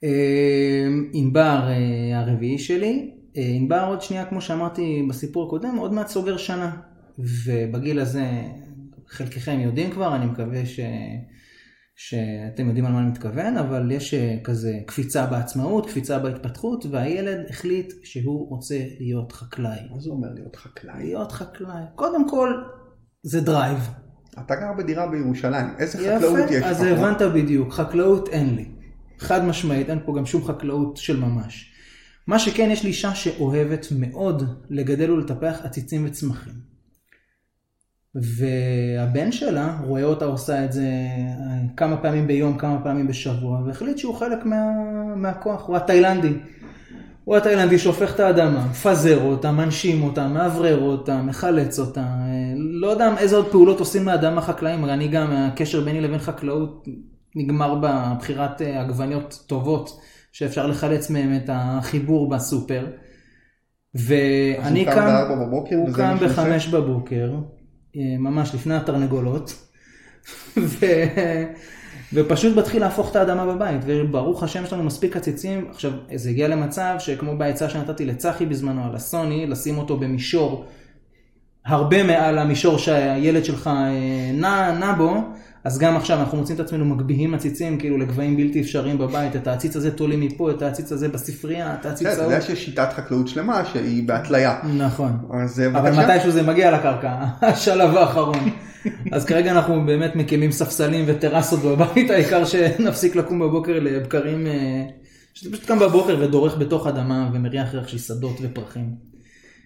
אה, 0.03 0.88
ענבר 1.13 1.60
אה, 1.67 2.20
הרביעי 2.20 2.58
שלי, 2.58 3.12
אה, 3.38 3.41
ענבר 3.55 3.86
עוד 3.88 4.01
שנייה, 4.01 4.25
כמו 4.25 4.41
שאמרתי 4.41 5.05
בסיפור 5.10 5.48
הקודם, 5.48 5.75
עוד 5.77 5.93
מעט 5.93 6.08
סוגר 6.08 6.38
שנה. 6.38 6.72
ובגיל 7.19 7.99
הזה, 7.99 8.41
חלקכם 9.07 9.59
יודעים 9.59 9.91
כבר, 9.91 10.15
אני 10.15 10.25
מקווה 10.25 10.65
ש... 10.65 10.79
שאתם 11.95 12.67
יודעים 12.67 12.85
על 12.85 12.91
מה 12.91 12.99
אני 12.99 13.07
מתכוון, 13.07 13.57
אבל 13.57 13.91
יש 13.91 14.13
אה, 14.13 14.37
כזה 14.43 14.79
קפיצה 14.85 15.25
בעצמאות, 15.25 15.89
קפיצה 15.89 16.19
בהתפתחות, 16.19 16.85
והילד 16.91 17.39
החליט 17.49 17.93
שהוא 18.03 18.49
רוצה 18.49 18.75
להיות 18.99 19.31
חקלאי. 19.31 19.79
מה 19.91 19.99
זה 19.99 20.09
אומר 20.09 20.27
להיות 20.33 20.55
חקלאי? 20.55 21.03
להיות 21.03 21.31
חקלאי. 21.31 21.83
קודם 21.95 22.29
כל, 22.29 22.53
זה 23.23 23.41
drive. 23.41 23.89
אתה 24.39 24.55
גר 24.55 24.73
בדירה 24.77 25.07
בירושלים, 25.07 25.65
איזה 25.79 25.97
חקלאות 25.97 26.51
יש 26.51 26.55
יפה, 26.57 26.67
אז 26.67 26.81
לך? 26.81 26.99
הבנת 26.99 27.21
בדיוק, 27.21 27.73
חקלאות 27.73 28.29
אין 28.29 28.55
לי. 28.55 28.65
חד 29.19 29.45
משמעית, 29.45 29.89
אין 29.89 29.99
פה 30.05 30.15
גם 30.17 30.25
שום 30.25 30.43
חקלאות 30.45 30.97
של 30.97 31.19
ממש. 31.19 31.73
מה 32.27 32.39
שכן, 32.39 32.69
יש 32.71 32.83
לי 32.83 32.89
אישה 32.89 33.15
שאוהבת 33.15 33.87
מאוד 33.91 34.43
לגדל 34.69 35.11
ולטפח 35.11 35.59
עציצים 35.63 36.05
וצמחים. 36.05 36.70
והבן 38.15 39.31
שלה 39.31 39.77
רואה 39.85 40.03
אותה 40.03 40.25
עושה 40.25 40.65
את 40.65 40.71
זה 40.71 40.83
אה, 40.83 41.57
כמה 41.77 41.97
פעמים 41.97 42.27
ביום, 42.27 42.57
כמה 42.57 42.83
פעמים 42.83 43.07
בשבוע, 43.07 43.61
והחליט 43.65 43.97
שהוא 43.97 44.15
חלק 44.15 44.45
מה, 44.45 44.71
מהכוח, 45.15 45.67
הוא 45.67 45.77
התאילנדי. 45.77 46.33
הוא 47.23 47.37
התאילנדי 47.37 47.79
שהופך 47.79 48.15
את 48.15 48.19
האדמה, 48.19 48.67
מפזר 48.69 49.21
אותה, 49.23 49.51
מנשים 49.51 50.03
אותה, 50.03 50.27
מאוורר 50.27 50.81
אותה, 50.81 51.21
מחלץ 51.21 51.79
אותה. 51.79 52.01
אה, 52.01 52.53
לא 52.55 52.87
יודע 52.87 53.13
איזה 53.17 53.35
עוד 53.35 53.51
פעולות 53.51 53.79
עושים 53.79 54.05
לאדמה 54.05 54.41
חקלאים, 54.41 54.85
אני 54.85 55.07
גם, 55.07 55.31
הקשר 55.31 55.81
ביני 55.81 56.01
לבין 56.01 56.19
חקלאות 56.19 56.85
נגמר 57.35 57.75
בבחירת 57.81 58.61
אה, 58.61 58.81
עגבניות 58.81 59.43
טובות, 59.47 59.99
שאפשר 60.31 60.67
לחלץ 60.67 61.09
מהם 61.09 61.35
את 61.35 61.49
החיבור 61.53 62.29
בסופר. 62.29 62.85
ואני 63.95 64.85
קם 64.85 65.07
הוא 65.77 65.93
קם 65.93 66.01
מה 66.01 66.17
שהוא 66.17 66.29
עושה? 66.29 66.41
בחמש 66.41 66.67
בבוקר, 66.67 67.31
ממש 67.95 68.55
לפני 68.55 68.75
התרנגולות, 68.75 69.67
ו... 70.57 70.86
ופשוט 72.13 72.57
מתחיל 72.57 72.81
להפוך 72.81 73.12
את 73.12 73.15
האדמה 73.15 73.45
בבית, 73.45 73.81
וברוך 73.86 74.43
השם 74.43 74.63
יש 74.63 74.74
לנו 74.74 74.83
מספיק 74.83 75.17
עציצים. 75.17 75.67
עכשיו, 75.69 75.91
זה 76.15 76.29
הגיע 76.29 76.48
למצב 76.48 76.95
שכמו 77.00 77.38
בעצה 77.38 77.69
שנתתי 77.69 78.05
לצחי 78.05 78.45
בזמנו 78.45 78.86
על 78.86 78.95
הסוני, 78.95 79.48
לשים 79.48 79.77
אותו 79.77 79.98
במישור 79.98 80.65
הרבה 81.65 82.03
מעל 82.03 82.38
המישור 82.38 82.77
שהילד 82.77 83.45
שלך 83.45 83.67
אה, 83.67 84.31
נע, 84.33 84.71
נע 84.79 84.93
בו, 84.93 85.13
אז 85.63 85.79
גם 85.79 85.97
עכשיו 85.97 86.19
אנחנו 86.19 86.37
מוצאים 86.37 86.55
את 86.55 86.59
עצמנו 86.59 86.85
מגביהים 86.85 87.33
עציצים 87.33 87.79
כאילו 87.79 87.97
לגבהים 87.97 88.37
בלתי 88.37 88.61
אפשריים 88.61 88.97
בבית, 88.97 89.35
את 89.35 89.47
העציץ 89.47 89.75
הזה 89.75 89.91
תולים 89.91 90.21
מפה, 90.21 90.51
את 90.51 90.61
העציץ 90.61 90.91
הזה 90.91 91.09
בספרייה, 91.09 91.73
את 91.73 91.85
העציץ 91.85 92.07
כן, 92.07 92.13
אתה 92.13 92.21
ההוא. 92.21 92.33
יודע 92.33 92.45
שיש 92.45 92.65
שיטת 92.65 92.89
חקלאות 92.95 93.27
שלמה 93.27 93.65
שהיא 93.65 94.07
בהתליה. 94.07 94.59
נכון. 94.77 95.11
אה, 95.33 95.67
אבל. 95.67 96.03
מתישהו 96.03 96.31
זה 96.31 96.43
מגיע 96.43 96.71
לקרקע, 96.71 97.25
השלב 97.41 97.95
האחרון. 97.95 98.49
אז 99.11 99.25
כרגע 99.25 99.51
אנחנו 99.51 99.85
באמת 99.85 100.15
מקימים 100.15 100.51
ספסלים 100.51 101.05
וטרסות 101.07 101.59
בבית, 101.59 102.09
העיקר 102.09 102.45
שנפסיק 102.45 103.15
לקום 103.15 103.39
בבוקר 103.39 103.79
לבקרים, 103.79 104.47
שאתה 105.33 105.57
פשוט 105.57 105.67
קם 105.67 105.79
בבוקר 105.79 106.17
ודורך 106.21 106.57
בתוך 106.57 106.87
אדמה 106.87 107.29
ומריח 107.33 107.73
ריח 107.73 107.87
של 107.87 107.97
שדות 107.97 108.37
ופרחים. 108.41 108.95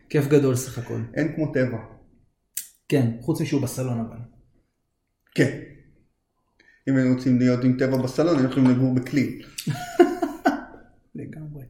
כיף 0.09 0.27
גדול 0.27 0.55
סך 0.55 0.77
הכל. 0.77 0.99
אין 1.15 1.33
כמו 1.35 1.51
טבע. 1.53 1.77
כן, 2.89 3.11
חוץ 3.21 3.41
משהוא 3.41 3.61
בסלון 3.61 3.99
אבל. 3.99 4.17
כן. 5.35 5.74
אם 6.89 6.95
היינו 6.97 7.13
רוצים 7.15 7.39
להיות 7.39 7.63
עם 7.63 7.77
טבע 7.79 7.97
בסלון, 7.97 8.35
היינו 8.35 8.49
יכולים 8.51 8.69
לגור 8.69 8.93
בכלי. 8.93 9.41
לגמרי. 11.15 11.63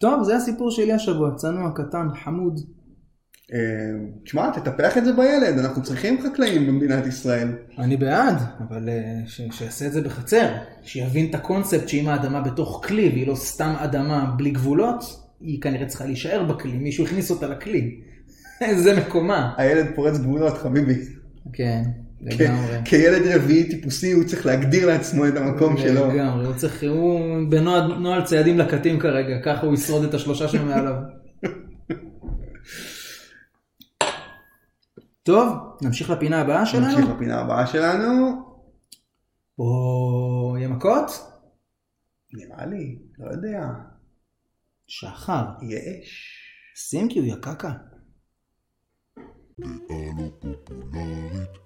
טוב, 0.00 0.24
זה 0.24 0.36
הסיפור 0.36 0.70
שלי 0.70 0.92
השבוע, 0.92 1.34
צנוע 1.34 1.70
קטן, 1.74 2.08
חמוד. 2.24 2.60
אה, 3.54 3.58
תשמע, 4.24 4.50
תטפח 4.50 4.98
את 4.98 5.04
זה 5.04 5.12
בילד, 5.12 5.58
אנחנו 5.58 5.82
צריכים 5.82 6.22
חקלאים 6.22 6.66
במדינת 6.66 7.06
ישראל. 7.06 7.48
אני 7.78 7.96
בעד, 7.96 8.36
אבל 8.68 8.88
אה, 8.88 9.20
ש- 9.26 9.40
שיעשה 9.50 9.86
את 9.86 9.92
זה 9.92 10.00
בחצר, 10.02 10.54
שיבין 10.82 11.30
את 11.30 11.34
הקונספט 11.34 11.88
שאם 11.88 12.08
האדמה 12.08 12.40
בתוך 12.40 12.82
כלי 12.86 13.08
והיא 13.08 13.26
לא 13.26 13.34
סתם 13.34 13.74
אדמה 13.78 14.34
בלי 14.36 14.50
גבולות, 14.50 15.04
היא 15.40 15.60
כנראה 15.60 15.86
צריכה 15.86 16.04
להישאר 16.06 16.44
בכלי, 16.44 16.78
מישהו 16.78 17.04
הכניס 17.04 17.30
אותה 17.30 17.48
לכלי. 17.48 18.00
זה 18.84 19.00
מקומה. 19.00 19.54
הילד 19.56 19.86
פורץ 19.94 20.18
גבולות, 20.18 20.58
חביבי. 20.58 20.94
כן, 21.52 21.82
לגמרי. 22.20 22.78
כילד 22.84 23.26
רביעי 23.34 23.68
טיפוסי 23.70 24.12
הוא 24.12 24.24
צריך 24.24 24.46
להגדיר 24.46 24.86
לעצמו 24.86 25.28
את 25.28 25.36
המקום 25.36 25.76
שלו. 25.76 26.12
לגמרי, 26.12 26.46
הוא 26.46 26.54
צריך, 26.54 26.82
הוא 26.88 27.20
בנוהל 27.48 27.94
נוהל 27.94 28.24
ציידים 28.24 28.58
לקטים 28.58 29.00
כרגע, 29.00 29.34
ככה 29.44 29.66
הוא 29.66 29.74
ישרוד 29.74 30.04
את 30.04 30.14
השלושה 30.14 30.48
שמעליו. 30.48 30.94
טוב, 35.22 35.76
נמשיך 35.82 36.10
לפינה 36.10 36.40
הבאה 36.40 36.66
שלנו. 36.66 36.86
נמשיך 36.86 37.10
לפינה 37.10 37.40
הבאה 37.40 37.66
שלנו. 37.66 38.42
או 39.58 40.54
יהיה 40.58 40.68
מכות? 40.68 41.10
נראה 42.32 42.66
לי, 42.66 42.98
לא 43.18 43.30
יודע. 43.30 43.60
שחר, 44.86 45.44
יש. 45.62 46.42
שים 46.74 47.08
כי 47.08 47.18
הוא 47.18 47.26
יקקה. 47.26 47.72
דעה 49.58 49.98
לא 50.18 50.30
פופולרית. 50.40 51.65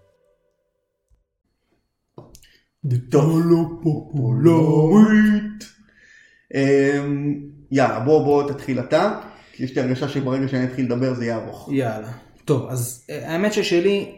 אמ, 6.54 7.34
יאללה, 7.70 8.00
בוא 8.00 8.24
בוא 8.24 8.52
תתחיל 8.52 8.80
אתה, 8.80 9.20
כי 9.52 9.64
יש 9.64 9.76
לי 9.76 9.82
הרגשה 9.82 10.08
שברגע 10.08 10.48
שאני 10.48 10.64
אתחיל 10.64 10.84
לדבר 10.84 11.14
זה 11.14 11.24
יהיה 11.24 11.36
ארוך. 11.36 11.68
יאללה. 11.72 12.12
טוב, 12.44 12.66
אז 12.68 13.06
אה, 13.10 13.32
האמת 13.32 13.52
ששלי, 13.52 14.12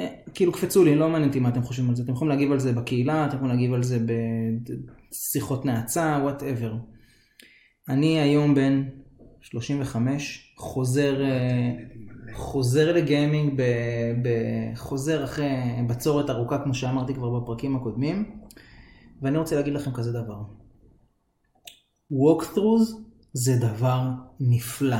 אה, 0.00 0.06
כאילו 0.34 0.52
קפצו 0.52 0.84
לי, 0.84 0.94
לא 0.94 1.08
מעניין 1.08 1.28
אותי 1.28 1.40
מה 1.40 1.48
אתם 1.48 1.62
חושבים 1.62 1.88
על 1.88 1.96
זה. 1.96 2.02
אתם 2.02 2.12
יכולים 2.12 2.30
להגיב 2.30 2.52
על 2.52 2.58
זה 2.58 2.72
בקהילה, 2.72 3.26
אתם 3.26 3.36
יכולים 3.36 3.54
להגיב 3.54 3.72
על 3.72 3.82
זה 3.82 3.98
בשיחות 5.12 5.64
נאצה, 5.64 6.18
whatever. 6.22 6.74
אני 7.88 8.20
היום 8.20 8.54
בן 8.54 8.82
35, 9.40 10.54
חוזר, 10.58 11.24
אה, 11.24 11.72
חוזר 12.34 12.92
ל 12.92 13.00
gaming, 13.00 13.52
ב, 13.56 13.62
ב, 14.22 14.28
חוזר 14.76 15.24
אחרי 15.24 15.48
בצורת 15.88 16.30
ארוכה, 16.30 16.58
כמו 16.64 16.74
שאמרתי 16.74 17.14
כבר 17.14 17.40
בפרקים 17.40 17.76
הקודמים, 17.76 18.40
ואני 19.22 19.38
רוצה 19.38 19.56
להגיד 19.56 19.74
לכם 19.74 19.92
כזה 19.92 20.12
דבר. 20.12 20.42
walkthroughs 22.12 22.96
זה 23.32 23.56
דבר 23.56 24.00
נפלא. 24.40 24.96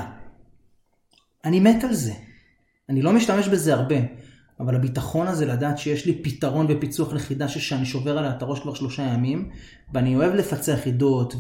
אני 1.45 1.61
מת 1.61 1.85
על 1.85 1.95
זה. 1.95 2.13
אני 2.89 3.03
לא 3.03 3.13
משתמש 3.13 3.49
בזה 3.49 3.75
הרבה, 3.75 3.97
אבל 4.61 4.75
הביטחון 4.77 5.27
הזה 5.27 5.47
לדעת 5.47 5.79
שיש 5.79 6.07
לי 6.07 6.23
פתרון 6.23 6.67
בפיצוח 6.67 7.13
לחידה 7.13 7.49
שאני 7.49 7.85
שובר 7.85 8.19
עליה 8.19 8.31
את 8.31 8.43
הראש 8.43 8.61
כבר 8.61 8.75
שלושה 8.75 9.03
ימים, 9.03 9.49
ואני 9.93 10.17
אוהב 10.17 10.35
לפצח 10.35 10.75
חידות 10.83 11.35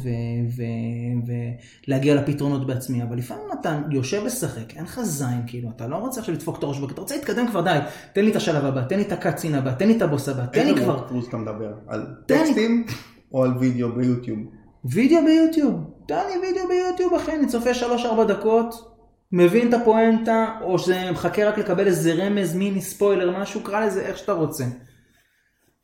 ולהגיע 1.86 2.14
לפתרונות 2.14 2.66
בעצמי, 2.66 3.02
אבל 3.02 3.16
לפעמים 3.16 3.44
אתה 3.60 3.80
יושב 3.90 4.24
לשחק, 4.24 4.76
אין 4.76 4.84
לך 4.84 5.00
זין, 5.02 5.42
כאילו, 5.46 5.70
אתה 5.76 5.86
לא 5.86 5.96
רוצה 5.96 6.20
עכשיו 6.20 6.34
לדפוק 6.34 6.58
את 6.58 6.62
הראש, 6.62 6.78
אתה 6.92 7.00
רוצה 7.00 7.16
להתקדם 7.16 7.48
כבר, 7.48 7.60
די, 7.60 7.78
תן 8.12 8.24
לי 8.24 8.30
את 8.30 8.36
השלב 8.36 8.64
הבא, 8.64 8.82
תן 8.82 8.96
לי 8.96 9.02
את 9.02 9.12
הקאצין 9.12 9.54
הבא, 9.54 9.72
תן 9.72 9.88
לי 9.88 9.96
את 9.96 10.02
הבוס 10.02 10.28
הבא, 10.28 10.46
תן 10.46 10.66
לי 10.66 10.74
כבר... 10.74 11.06
איזה 11.16 11.28
אתה 11.28 11.36
מדבר? 11.36 11.72
על 11.86 12.06
טקסטים 12.26 12.86
או 13.32 13.44
על 13.44 13.58
וידאו 13.58 13.92
ביוטיוב? 13.92 14.38
וידאו 14.84 15.18
ביוטיוב, 15.24 15.74
תן 16.06 16.22
לי 16.28 16.46
וידאו 16.46 16.68
ביוטיוב 16.68 17.14
אחי, 17.14 17.32
אני 17.32 17.46
צופה 17.46 17.70
3-4 17.70 18.24
דקות, 18.28 18.93
מבין 19.36 19.68
את 19.68 19.74
הפואנטה, 19.74 20.46
או 20.62 20.78
שזה 20.78 21.10
מחכה 21.10 21.48
רק 21.48 21.58
לקבל 21.58 21.86
איזה 21.86 22.14
רמז, 22.14 22.56
מיני 22.56 22.80
ספוילר, 22.80 23.38
משהו, 23.40 23.60
קרא 23.60 23.86
לזה 23.86 24.00
איך 24.06 24.18
שאתה 24.18 24.32
רוצה. 24.32 24.64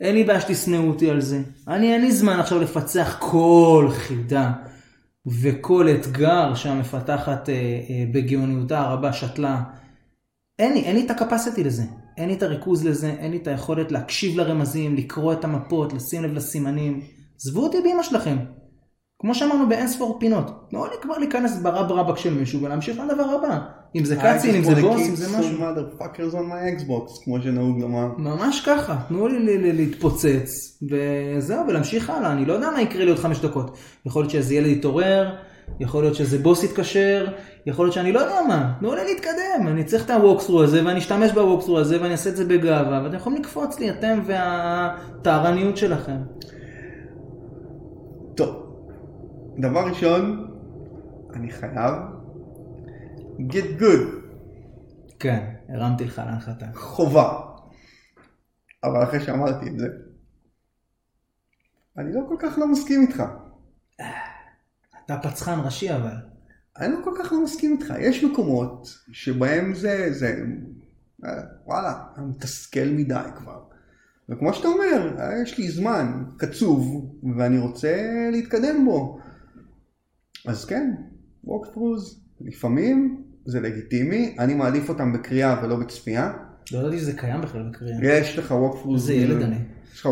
אין 0.01 0.15
לי 0.15 0.25
בעיה 0.25 0.41
שתשנאו 0.41 0.89
אותי 0.89 1.11
על 1.11 1.21
זה. 1.21 1.43
אני 1.69 1.93
אין 1.93 2.01
לי 2.01 2.13
זמן 2.13 2.41
עכשיו 2.41 2.61
לפצח 2.61 3.17
כל 3.21 3.89
חידה 3.93 4.53
וכל 5.27 5.89
אתגר 5.89 6.55
שהמפתחת 6.55 7.49
אה, 7.49 7.55
אה, 7.55 8.05
בגאוניותה 8.13 8.81
הרבה 8.81 9.13
שתלה. 9.13 9.63
אין 10.59 10.73
לי, 10.73 10.81
אין 10.81 10.97
לי 10.97 11.07
את 11.07 11.11
הקפסיטי 11.11 11.65
לזה. 11.65 11.83
אין 12.17 12.29
לי 12.29 12.35
את 12.35 12.43
הריכוז 12.43 12.87
לזה, 12.87 13.11
אין 13.19 13.31
לי 13.31 13.37
את 13.37 13.47
היכולת 13.47 13.93
להקשיב 13.93 14.37
לרמזים, 14.37 14.97
לקרוא 14.97 15.33
את 15.33 15.45
המפות, 15.45 15.93
לשים 15.93 16.23
לב 16.25 16.33
לסימנים. 16.33 17.01
עזבו 17.37 17.63
אותי 17.63 17.79
באמא 17.85 18.03
שלכם. 18.03 18.37
כמו 19.21 19.35
שאמרנו 19.35 19.69
באינספור 19.69 20.17
פינות. 20.21 20.51
תנו 20.71 20.85
לי 20.85 20.97
כבר 21.03 21.19
להיכנס 21.19 21.59
ברב 21.59 21.93
רבק 21.93 22.17
של 22.17 22.35
מישהו 22.35 22.63
ולהמשיך 22.63 23.01
לדבר 23.01 23.23
הבא. 23.23 23.59
אם 23.97 24.05
זה 24.05 24.17
קאצין, 24.17 24.55
אם 24.55 24.65
זה 24.65 24.75
בוס, 24.75 25.09
אם 25.09 25.15
זה 25.15 25.39
משהו. 25.39 25.59
motherfuckers 25.59 26.33
on 26.33 26.53
my 26.53 26.81
Xbox, 26.81 27.25
כמו 27.25 27.41
שנהוג 27.43 27.81
לומר. 27.81 28.09
ממש 28.19 28.61
ככה, 28.67 28.97
תנו 29.09 29.29
לי 29.29 29.73
להתפוצץ, 29.73 30.79
וזהו, 30.91 31.67
ולהמשיך 31.69 32.11
הלאה, 32.11 32.33
אני 32.33 32.45
לא 32.45 32.53
יודע 32.53 32.71
מה 32.71 32.81
יקרה 32.81 33.05
לי 33.05 33.11
עוד 33.11 33.19
חמש 33.19 33.41
דקות. 33.41 33.77
יכול 34.07 34.23
להיות 34.23 34.31
שאיזה 34.31 34.55
ילד 34.55 34.67
יתעורר, 34.67 35.35
יכול 35.81 36.03
להיות 36.03 36.15
שאיזה 36.15 36.39
בוס 36.39 36.65
יתקשר, 36.65 37.27
יכול 37.67 37.85
להיות 37.85 37.95
שאני 37.95 38.13
לא 38.13 38.21
יודע 38.21 38.41
מה, 38.49 38.73
תנו 38.81 38.95
לי 38.95 39.05
להתקדם, 39.05 39.69
אני 39.69 39.85
צריך 39.85 40.05
את 40.05 40.11
הווקסרו 40.11 40.63
הזה, 40.63 40.87
ואני 40.87 40.99
אשתמש 40.99 41.33
בווקסרו 41.33 41.79
הזה, 41.79 42.03
ואני 42.03 42.13
אעשה 42.13 42.31
את 42.31 42.37
זה 42.37 42.45
בגאווה, 42.45 43.01
ואתם 43.05 43.17
יכולים 43.17 43.41
לקפוץ 43.41 43.81
לי, 43.81 43.91
אתם 43.91 44.21
והטהרניות 44.27 45.77
שלכם. 45.77 46.17
טוב, 48.35 48.57
דבר 49.61 49.87
ראשון, 49.87 50.51
אני 51.35 51.51
חייב 51.51 51.95
get 53.39 53.81
good, 53.81 54.21
כן, 55.19 55.55
הרמתי 55.69 56.05
לך 56.05 56.19
להנחתה. 56.19 56.67
חובה. 56.75 57.41
אבל 58.85 59.03
אחרי 59.03 59.21
שאמרתי 59.21 59.69
את 59.69 59.79
זה, 59.79 59.87
אני 61.99 62.13
לא 62.13 62.21
כל 62.29 62.37
כך 62.39 62.59
לא 62.59 62.69
מסכים 62.69 63.03
איתך. 63.03 63.23
אתה 65.05 65.19
פצחן 65.23 65.61
ראשי 65.65 65.95
אבל. 65.95 66.17
אני 66.79 66.93
לא 66.93 66.99
כל 67.05 67.15
כך 67.19 67.33
לא 67.33 67.45
מסכים 67.45 67.73
איתך. 67.73 67.95
יש 67.99 68.25
מקומות 68.25 68.99
שבהם 69.13 69.75
זה, 69.75 70.13
זה, 70.13 70.43
אה, 71.25 71.31
וואלה, 71.67 72.03
מתסכל 72.19 72.85
מדי 72.85 73.29
כבר. 73.37 73.63
וכמו 74.29 74.55
שאתה 74.55 74.69
אומר, 74.69 75.19
אה, 75.19 75.43
יש 75.43 75.59
לי 75.59 75.71
זמן 75.71 76.25
קצוב, 76.37 77.11
ואני 77.37 77.59
רוצה 77.59 78.29
להתקדם 78.33 78.85
בו. 78.85 79.20
אז 80.47 80.65
כן, 80.65 80.93
walkthroughs, 81.47 82.15
לפעמים 82.41 83.23
זה 83.47 83.61
לגיטימי, 83.61 84.37
אני 84.39 84.55
מעדיף 84.55 84.89
אותם 84.89 85.13
בקריאה 85.13 85.61
ולא 85.65 85.77
בצפייה. 85.77 86.33
לא 86.73 86.79
ידעתי 86.79 86.99
שזה 86.99 87.13
קיים 87.13 87.41
בכלל 87.41 87.63
בקריאה. 87.71 87.99
יש 88.19 88.39
לך 88.39 88.51
walkthroughs, 88.53 88.95
איזה 88.95 89.15
ילד 89.15 89.43
אני. 89.43 89.57
יש 89.95 90.01
לך 90.01 90.09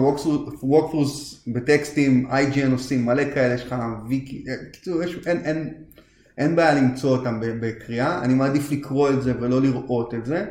walkthroughs, 0.62 1.50
בטקסטים, 1.52 2.26
IGN 2.30 2.72
עושים 2.72 3.06
מלא 3.06 3.24
כאלה, 3.34 3.54
יש 3.54 3.64
לך 3.66 3.74
ויקי, 4.08 4.44
אה, 4.48 4.54
בקיצור, 4.68 5.02
יש- 5.02 5.26
אין, 5.26 5.36
אין, 5.44 5.74
אין 6.38 6.56
בעיה 6.56 6.74
למצוא 6.74 7.16
אותם 7.16 7.40
בקריאה, 7.60 8.24
אני 8.24 8.34
מעדיף 8.34 8.70
לקרוא 8.72 9.10
את 9.10 9.22
זה 9.22 9.32
ולא 9.40 9.62
לראות 9.62 10.14
את 10.14 10.24
זה, 10.26 10.46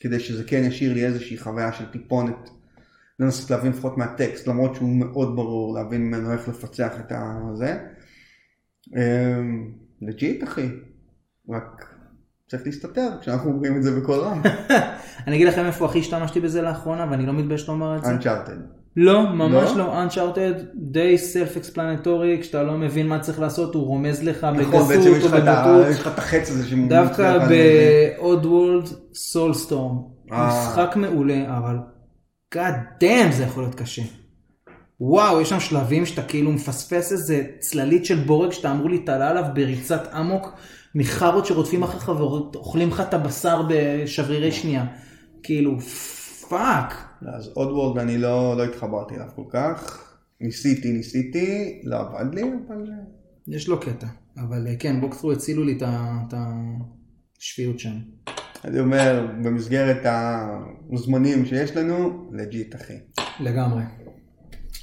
כדי 0.00 0.20
שזה 0.20 0.44
כן 0.44 0.62
ישאיר 0.64 0.94
לי 0.94 1.06
איזושהי 1.06 1.38
חוויה 1.38 1.72
של 1.72 1.84
טיפונת, 1.92 2.50
לנסות 3.20 3.50
להבין 3.50 3.72
לפחות 3.72 3.98
מהטקסט, 3.98 4.46
למרות 4.48 4.74
שהוא 4.74 4.88
מאוד 4.96 5.36
ברור, 5.36 5.74
להבין 5.74 6.00
ממנו 6.02 6.32
איך 6.32 6.48
לפצח 6.48 6.92
את 7.00 7.12
הזה. 7.52 7.78
legit 10.02 10.44
אחי, 10.44 10.68
רק 11.50 11.96
צריך 12.50 12.62
להסתתר 12.66 13.08
כשאנחנו 13.20 13.50
אומרים 13.50 13.76
את 13.76 13.82
זה 13.82 14.00
בקול 14.00 14.18
רם, 14.20 14.42
אני 15.26 15.36
אגיד 15.36 15.48
לכם 15.48 15.64
איפה 15.64 15.84
הכי 15.84 15.98
השתמשתי 15.98 16.40
בזה 16.40 16.62
לאחרונה, 16.62 17.06
ואני 17.10 17.26
לא 17.26 17.32
מתבייש 17.32 17.68
לומר 17.68 17.96
את 17.96 18.04
זה. 18.04 18.10
Uncharted. 18.10 18.76
לא, 18.96 19.32
ממש 19.32 19.70
לא? 19.70 19.76
לא. 19.76 20.04
Uncharted 20.06 20.64
די 20.74 21.18
self 21.18 21.56
explanatory, 21.56 22.38
כשאתה 22.40 22.62
לא 22.62 22.78
מבין 22.78 23.08
מה 23.08 23.18
צריך 23.18 23.40
לעשות, 23.40 23.74
הוא 23.74 23.86
רומז 23.86 24.22
לך 24.22 24.44
נכון, 24.44 24.82
בגסות 24.88 25.22
או 25.22 25.28
בבוטות. 25.28 25.86
יש 25.90 26.00
לך 26.00 26.06
את 26.06 26.18
החץ 26.18 26.50
הזה 26.50 26.66
שמוצא 26.66 27.02
דווקא 27.02 27.38
ב- 27.38 28.44
Oddworld 28.44 28.88
Soulstorm, 29.32 30.32
אה. 30.32 30.48
משחק 30.48 30.96
מעולה, 30.96 31.58
אבל 31.58 31.76
goddamn 32.54 33.32
זה 33.32 33.42
יכול 33.42 33.62
להיות 33.62 33.74
קשה. 33.74 34.02
וואו, 35.00 35.40
יש 35.40 35.48
שם 35.48 35.60
שלבים 35.60 36.06
שאתה 36.06 36.22
כאילו 36.22 36.52
מפספס 36.52 37.12
איזה 37.12 37.44
צללית 37.58 38.04
של 38.04 38.24
בורג 38.24 38.52
שאתה 38.52 38.72
אמור 38.72 38.90
להתעלה 38.90 39.30
עליו 39.30 39.44
בריצת 39.54 40.08
אמוק 40.20 40.54
מחארות 40.94 41.46
שרודפים 41.46 41.82
אחריך 41.82 42.08
ואוכלים 42.08 42.88
לך 42.88 43.00
את 43.00 43.14
הבשר 43.14 43.62
בשברירי 43.68 44.52
שנייה. 44.52 44.86
כאילו, 45.42 45.80
fuck. 46.48 46.94
אז 47.36 47.50
Oddworld 47.54 47.98
אני 47.98 48.18
לא, 48.18 48.56
לא 48.56 48.64
התחברתי 48.64 49.14
אליו 49.14 49.26
כל 49.36 49.44
כך. 49.50 50.02
ניסיתי, 50.40 50.92
ניסיתי, 50.92 51.80
לא 51.84 51.96
עבד 51.96 52.34
לי, 52.34 52.42
אבל... 52.42 52.90
יש 53.48 53.68
לו 53.68 53.80
קטע, 53.80 54.06
אבל 54.36 54.66
אה, 54.66 54.76
כן, 54.76 55.00
בוקסרו 55.00 55.32
הצילו 55.32 55.64
לי 55.64 55.78
את 55.80 56.34
השפיות 57.38 57.78
שם. 57.78 57.94
אני 58.64 58.80
אומר, 58.80 59.26
במסגרת 59.44 60.06
הזמנים 60.92 61.46
שיש 61.46 61.76
לנו, 61.76 62.28
לג'יט 62.32 62.74
אחי. 62.74 62.96
לגמרי. 63.40 63.82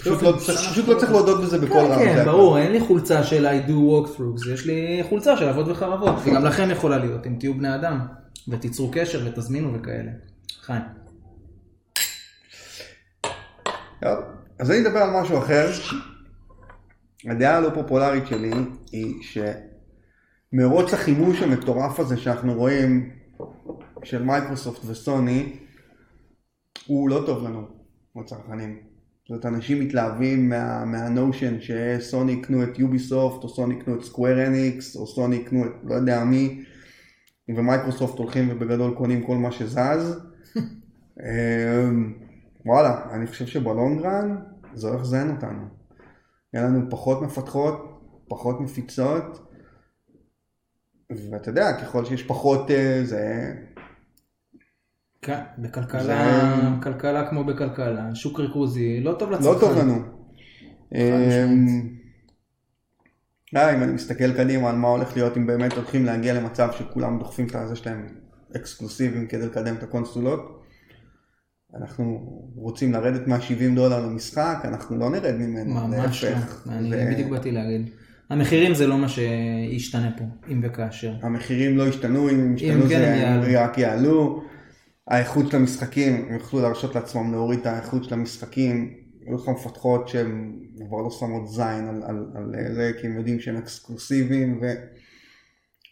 פשוט 0.04 0.22
לא, 0.22 0.38
צריך, 0.46 0.60
פשוט 0.60 0.88
לא 0.88 1.00
צריך 1.00 1.12
להודות 1.12 1.42
בזה 1.42 1.60
בכל 1.60 1.78
רם. 1.78 2.00
כן, 2.00 2.14
זה 2.16 2.20
כן. 2.20 2.26
ברור, 2.26 2.58
אין 2.58 2.72
לי 2.72 2.80
חולצה 2.80 3.24
של 3.24 3.46
I 3.46 3.70
do 3.70 3.72
walkthroughs, 3.72 4.50
יש 4.54 4.66
לי 4.66 5.04
חולצה 5.10 5.38
של 5.38 5.50
אבות 5.50 5.68
וחרבות, 5.68 6.16
וגם 6.26 6.46
לכם 6.46 6.72
יכולה 6.72 6.98
להיות, 6.98 7.28
אם 7.28 7.36
תהיו 7.40 7.54
בני 7.54 7.76
אדם, 7.76 8.00
ותיצרו 8.48 8.92
קשר 8.94 9.22
ותזמינו 9.26 9.74
וכאלה. 9.74 10.12
חיים. 10.62 10.82
אז 14.60 14.72
אני 14.72 14.82
אדבר 14.82 15.00
על 15.00 15.22
משהו 15.22 15.38
אחר. 15.38 15.70
הדעה 17.30 17.58
הלא 17.58 17.70
פופולרית 17.74 18.28
שלי 18.28 18.52
היא 18.92 19.16
שמרוץ 20.54 20.94
החימוש 20.94 21.42
המטורף 21.42 22.00
הזה 22.00 22.18
שאנחנו 22.18 22.54
רואים 22.54 23.10
של 24.04 24.24
מייקרוסופט 24.24 24.86
וסוני, 24.86 25.60
הוא 26.88 27.10
לא 27.10 27.24
טוב 27.26 27.44
לנו, 27.44 27.68
הצרכנים. 28.16 28.93
זאת 29.24 29.30
אומרת, 29.30 29.46
אנשים 29.46 29.80
מתלהבים 29.80 30.50
מה, 30.50 30.86
מה 30.86 31.04
notion 31.04 31.58
שסוני 31.62 32.32
יקנו 32.32 32.64
את 32.64 32.80
יוביסופט, 32.80 33.44
או 33.44 33.50
סוני 33.50 33.76
יקנו 33.76 33.96
את 33.96 34.04
סקוויר 34.04 34.48
אניקס, 34.48 34.96
או 34.96 35.08
סוני 35.08 35.36
יקנו 35.36 35.66
את 35.66 35.72
לא 35.84 35.96
יודע 35.96 36.24
מי, 36.24 36.64
ומייקרוסופט 37.50 38.18
הולכים 38.18 38.50
ובגדול 38.52 38.94
קונים 38.96 39.26
כל 39.26 39.36
מה 39.36 39.52
שזז. 39.52 40.20
אמ, 41.20 42.14
וואלה, 42.66 43.14
אני 43.14 43.28
חושב 43.28 43.46
שבלונגרן 43.46 44.36
זה 44.74 44.88
הולך 44.88 45.02
לזיין 45.02 45.32
אותנו. 45.32 45.62
יהיה 46.54 46.66
לנו 46.66 46.90
פחות 46.90 47.22
מפתחות, 47.22 48.02
פחות 48.28 48.62
מפיצות, 48.62 49.54
ואתה 51.32 51.50
יודע, 51.50 51.74
ככל 51.82 52.06
שיש 52.06 52.24
פחות 52.24 52.72
אה, 52.72 53.02
זה... 53.04 53.54
כן, 55.24 55.40
בכלכלה, 55.58 56.02
זה- 56.04 56.82
כלכלה 56.84 57.30
כמו 57.30 57.44
בכלכלה, 57.44 58.16
שוק 58.16 58.40
ריכוזי, 58.40 59.00
לא 59.04 59.14
טוב 59.20 59.32
לצרכן. 59.32 59.50
לא 59.50 59.60
טוב 59.60 59.78
לנו. 59.78 59.94
אמ, 60.96 61.68
אה, 63.56 63.76
אם 63.76 63.84
אני 63.84 63.92
מסתכל 63.92 64.34
קדימה 64.34 64.70
על 64.70 64.76
מה 64.76 64.88
הולך 64.88 65.16
להיות, 65.18 65.38
אם 65.38 65.48
באמת 65.48 65.74
הולכים 65.74 66.06
להגיע 66.06 66.34
למצב 66.34 66.70
שכולם 66.78 67.20
דוחפים 67.20 67.48
את 67.48 67.56
הזה 67.56 67.76
שלהם 67.76 68.08
אקסקלוסיביים 68.56 69.28
כדי 69.28 69.46
לקדם 69.46 69.76
את 69.76 69.84
הקונסולות, 69.84 70.64
אנחנו 71.82 72.04
רוצים 72.56 72.94
לרדת 72.94 73.28
מה-70 73.28 73.76
דולר 73.76 74.06
למשחק, 74.08 74.58
אנחנו 74.64 74.98
לא 74.98 75.10
נרד 75.10 75.36
ממנו, 75.36 75.74
ממש 75.74 76.24
להפך. 76.24 76.68
לא, 76.68 76.72
אני 76.74 76.90
ו- 77.08 77.12
בדיוק 77.14 77.30
באתי 77.30 77.52
להגיד. 77.52 77.90
המחירים 78.30 78.74
זה 78.74 78.88
לא 78.88 78.98
מה 78.98 79.08
שישתנה 79.10 80.12
פה, 80.18 80.24
אם 80.52 80.60
וכאשר. 80.64 81.14
המחירים 81.22 81.78
לא 81.78 81.88
ישתנו, 81.88 82.30
אם 82.30 82.56
ישתנו 82.56 82.74
אם 82.74 82.80
כן, 82.80 82.82
הם 82.82 82.88
זה 82.88 82.94
יעלו. 82.94 83.64
רק 83.64 83.78
יעלו. 83.78 84.44
האיכות 85.08 85.52
של 85.52 85.58
המשחקים, 85.58 86.26
הם 86.28 86.34
יוכלו 86.34 86.62
להרשות 86.62 86.96
לעצמם 86.96 87.32
להוריד 87.32 87.60
את 87.60 87.66
האיכות 87.66 88.04
של 88.04 88.14
המשחקים. 88.14 88.94
יהיו 89.22 89.36
לך 89.36 89.50
מפתחות 89.50 90.08
שהן 90.08 90.60
כבר 90.88 91.02
לא 91.02 91.12
שמות 91.12 91.48
זין 91.48 91.88
על, 91.88 92.04
על, 92.04 92.26
על 92.36 92.76
זה, 92.76 92.92
כי 93.02 93.08
הם 93.08 93.18
יודעים 93.18 93.40
שהם 93.40 93.58
אקסקלוסיביים, 93.58 94.60
ו... 94.62 94.74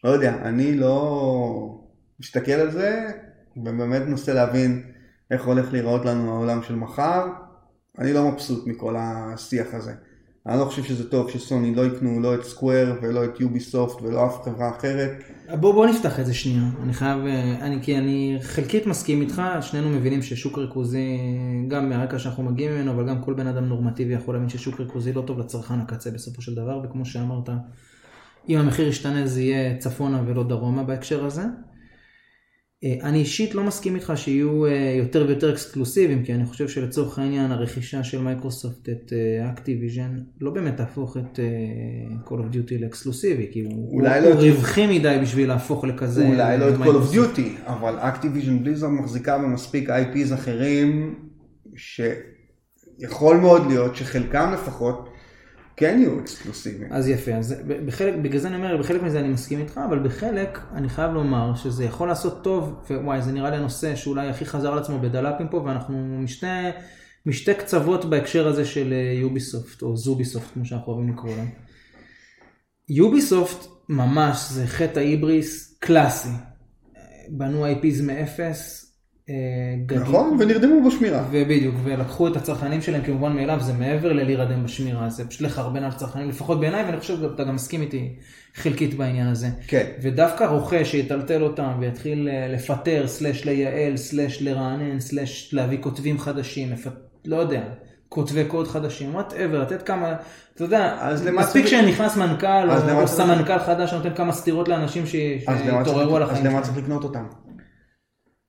לא 0.03 0.09
יודע, 0.09 0.35
אני 0.41 0.77
לא 0.77 1.81
מסתכל 2.19 2.51
על 2.51 2.71
זה, 2.71 3.11
ובאמת 3.57 4.01
מנסה 4.01 4.33
להבין 4.33 4.91
איך 5.31 5.45
הולך 5.45 5.73
להיראות 5.73 6.05
לנו 6.05 6.31
העולם 6.31 6.63
של 6.63 6.75
מחר. 6.75 7.27
אני 7.99 8.13
לא 8.13 8.31
מבסוט 8.31 8.67
מכל 8.67 8.95
השיח 8.97 9.73
הזה. 9.73 9.93
אני 10.47 10.59
לא 10.59 10.65
חושב 10.65 10.83
שזה 10.83 11.09
טוב 11.09 11.29
שסוני 11.29 11.75
לא 11.75 11.85
יקנו 11.85 12.19
לא 12.19 12.35
את 12.35 12.43
סקוואר 12.43 12.93
ולא 13.01 13.25
את 13.25 13.39
יוביסופט 13.39 14.01
ולא 14.01 14.25
אף 14.25 14.41
חברה 14.43 14.69
אחרת. 14.69 15.11
בוא 15.59 15.73
בוא 15.73 15.87
נפתח 15.87 16.19
את 16.19 16.25
זה 16.25 16.33
שנייה, 16.33 16.63
אני 16.83 16.93
חייב, 16.93 17.25
אה, 17.25 17.57
אני, 17.61 17.77
כי 17.81 17.97
אני 17.97 18.37
חלקית 18.41 18.87
מסכים 18.87 19.21
איתך, 19.21 19.41
שנינו 19.61 19.89
מבינים 19.89 20.21
ששוק 20.21 20.57
ריכוזי, 20.57 21.17
גם 21.67 21.89
מהרקע 21.89 22.19
שאנחנו 22.19 22.43
מגיעים 22.43 22.71
ממנו, 22.71 22.91
אבל 22.91 23.07
גם 23.07 23.21
כל 23.21 23.33
בן 23.33 23.47
אדם 23.47 23.65
נורמטיבי 23.65 24.13
יכול 24.13 24.35
להבין 24.35 24.49
ששוק 24.49 24.79
ריכוזי 24.79 25.13
לא 25.13 25.21
טוב 25.21 25.39
לצרכן 25.39 25.79
הקצה 25.79 26.11
בסופו 26.11 26.41
של 26.41 26.55
דבר, 26.55 26.81
וכמו 26.83 27.05
שאמרת, 27.05 27.49
אם 28.49 28.57
המחיר 28.57 28.87
ישתנה 28.87 29.27
זה 29.27 29.41
יהיה 29.41 29.77
צפונה 29.77 30.21
ולא 30.25 30.43
דרומה 30.43 30.83
בהקשר 30.83 31.25
הזה. 31.25 31.43
אה, 32.83 32.95
אני 33.03 33.17
אישית 33.19 33.55
לא 33.55 33.63
מסכים 33.63 33.95
איתך 33.95 34.13
שיהיו 34.15 34.65
אה, 34.65 34.93
יותר 34.97 35.25
ויותר 35.27 35.53
אקסקלוסיביים, 35.53 36.23
כי 36.23 36.33
אני 36.33 36.45
חושב 36.45 36.67
שלצורך 36.67 37.19
העניין 37.19 37.51
הרכישה 37.51 38.03
של 38.03 38.21
מייקרוסופט 38.21 38.89
את 38.89 39.13
אקטיביז'ן 39.51 40.19
לא 40.41 40.51
באמת 40.51 40.77
תהפוך 40.77 41.17
את 41.17 41.39
אה, 41.39 41.45
Call 42.25 42.41
of 42.41 42.55
Duty 42.55 42.81
לאקסקלוסיבי, 42.81 43.47
כי 43.51 43.61
הוא, 43.61 44.01
לא- 44.01 44.09
הוא 44.15 44.33
רווחי 44.33 44.99
מדי 44.99 45.17
בשביל 45.21 45.47
להפוך 45.47 45.83
לכזה. 45.85 46.27
אולי 46.27 46.57
לא 46.57 46.69
את 46.69 46.75
Call 46.75 47.13
of. 47.13 47.15
Duty, 47.15 47.69
אבל 47.69 47.99
Activision 47.99 48.65
Blizzard 48.65 48.87
מחזיקה 48.87 49.37
במספיק 49.37 49.89
IPs 49.89 50.33
אחרים, 50.33 51.15
שיכול 51.75 53.37
מאוד 53.37 53.67
להיות 53.67 53.95
שחלקם 53.95 54.51
לפחות 54.53 55.10
כן 55.75 55.97
יהיו 55.99 56.19
אקסקלוסיביים. 56.19 56.93
אז 56.93 57.07
יפה, 57.07 57.31
אז 57.31 57.55
בחלק, 57.85 58.13
בגלל 58.21 58.39
זה 58.39 58.47
אני 58.47 58.55
אומר, 58.55 58.77
בחלק 58.77 59.03
מזה 59.03 59.19
אני 59.19 59.27
מסכים 59.27 59.59
איתך, 59.59 59.79
אבל 59.89 59.99
בחלק 59.99 60.59
אני 60.73 60.89
חייב 60.89 61.11
לומר 61.11 61.55
שזה 61.55 61.85
יכול 61.85 62.07
לעשות 62.07 62.43
טוב, 62.43 62.83
ווואי, 62.89 63.21
זה 63.21 63.31
נראה 63.31 63.49
לי 63.49 63.57
הנושא 63.57 63.95
שאולי 63.95 64.27
הכי 64.27 64.45
חזר 64.45 64.71
על 64.71 64.79
עצמו 64.79 64.99
בדלפים 64.99 65.47
פה, 65.47 65.57
ואנחנו 65.57 66.17
משתי, 66.19 66.47
משתי 67.25 67.53
קצוות 67.53 68.05
בהקשר 68.05 68.47
הזה 68.47 68.65
של 68.65 68.93
אה, 68.93 69.19
יוביסופט, 69.19 69.81
או 69.81 69.97
זוביסופט, 69.97 70.53
כמו 70.53 70.65
שאנחנו 70.65 70.93
אוהבים 70.93 71.13
לקרוא 71.13 71.35
להם. 71.37 71.49
יוביסופט 72.89 73.67
ממש 73.89 74.37
זה 74.49 74.67
חטא 74.67 74.99
ההיבריס 74.99 75.77
קלאסי. 75.79 76.29
אה, 76.29 77.01
בנו 77.29 77.67
IPs 77.67 78.03
מאפס. 78.03 78.90
אה, 79.31 79.35
גדלו- 79.85 80.01
נכון, 80.03 80.37
ונרדמו 80.39 80.89
בשמירה. 80.89 81.23
ובדיוק, 81.31 81.75
ולקחו 81.83 82.27
את 82.27 82.35
הצרכנים 82.35 82.81
שלהם 82.81 83.01
כמובן 83.01 83.33
מאליו, 83.33 83.57
זה 83.61 83.73
מעבר 83.73 84.13
ללהירדם 84.13 84.63
בשמירה, 84.63 85.09
זה 85.09 85.27
פשוט 85.27 85.41
לחרבן 85.41 85.83
על 85.83 85.91
צרכנים, 85.91 86.29
לפחות 86.29 86.59
בעיניי, 86.59 86.83
ואני 86.83 86.99
חושב 86.99 87.17
שאתה 87.21 87.43
גם 87.43 87.55
מסכים 87.55 87.81
איתי 87.81 88.15
חלקית 88.55 88.93
בעניין 88.93 89.27
הזה. 89.27 89.47
כן. 89.67 89.85
ודווקא 90.01 90.43
רוכש 90.43 90.91
שיטלטל 90.91 91.43
אותם 91.43 91.71
ויתחיל 91.79 92.29
אה, 92.31 92.47
לפטר, 92.47 93.07
slash 93.07 93.45
לייעל, 93.45 93.97
slash 93.97 94.41
לרענן, 94.41 94.99
slash 94.99 95.49
להביא 95.53 95.77
כותבים 95.81 96.19
חדשים, 96.19 96.71
לפ... 96.71 96.87
לא 97.25 97.35
יודע, 97.35 97.61
כותבי 98.09 98.45
קוד 98.45 98.67
חדשים, 98.67 99.15
whatever, 99.15 99.61
לתת 99.61 99.81
כמה, 99.81 100.13
אתה 100.55 100.63
יודע, 100.63 100.97
אז 100.99 101.25
למה 101.27 101.41
מספיק 101.41 101.67
שנכנס 101.67 102.17
מנכ"ל 102.17 102.47
אז 102.71 102.83
או, 102.83 102.87
למה 102.89 103.07
סמנכ"ל 103.07 103.59
חדש 103.59 103.89
שנותן 103.91 104.13
כמה 104.13 104.31
סטירות 104.31 104.67
לאנשים 104.67 105.03
אז 105.03 105.09
למה 105.67 105.85
שהתעוררו 105.85 106.15
על 106.15 106.23
אז 106.23 106.29
החיים 106.29 106.45
למה 106.45 106.51
שלהם. 106.51 106.63
צריך 106.63 106.77
לקנות 106.77 107.03
אותם? 107.03 107.23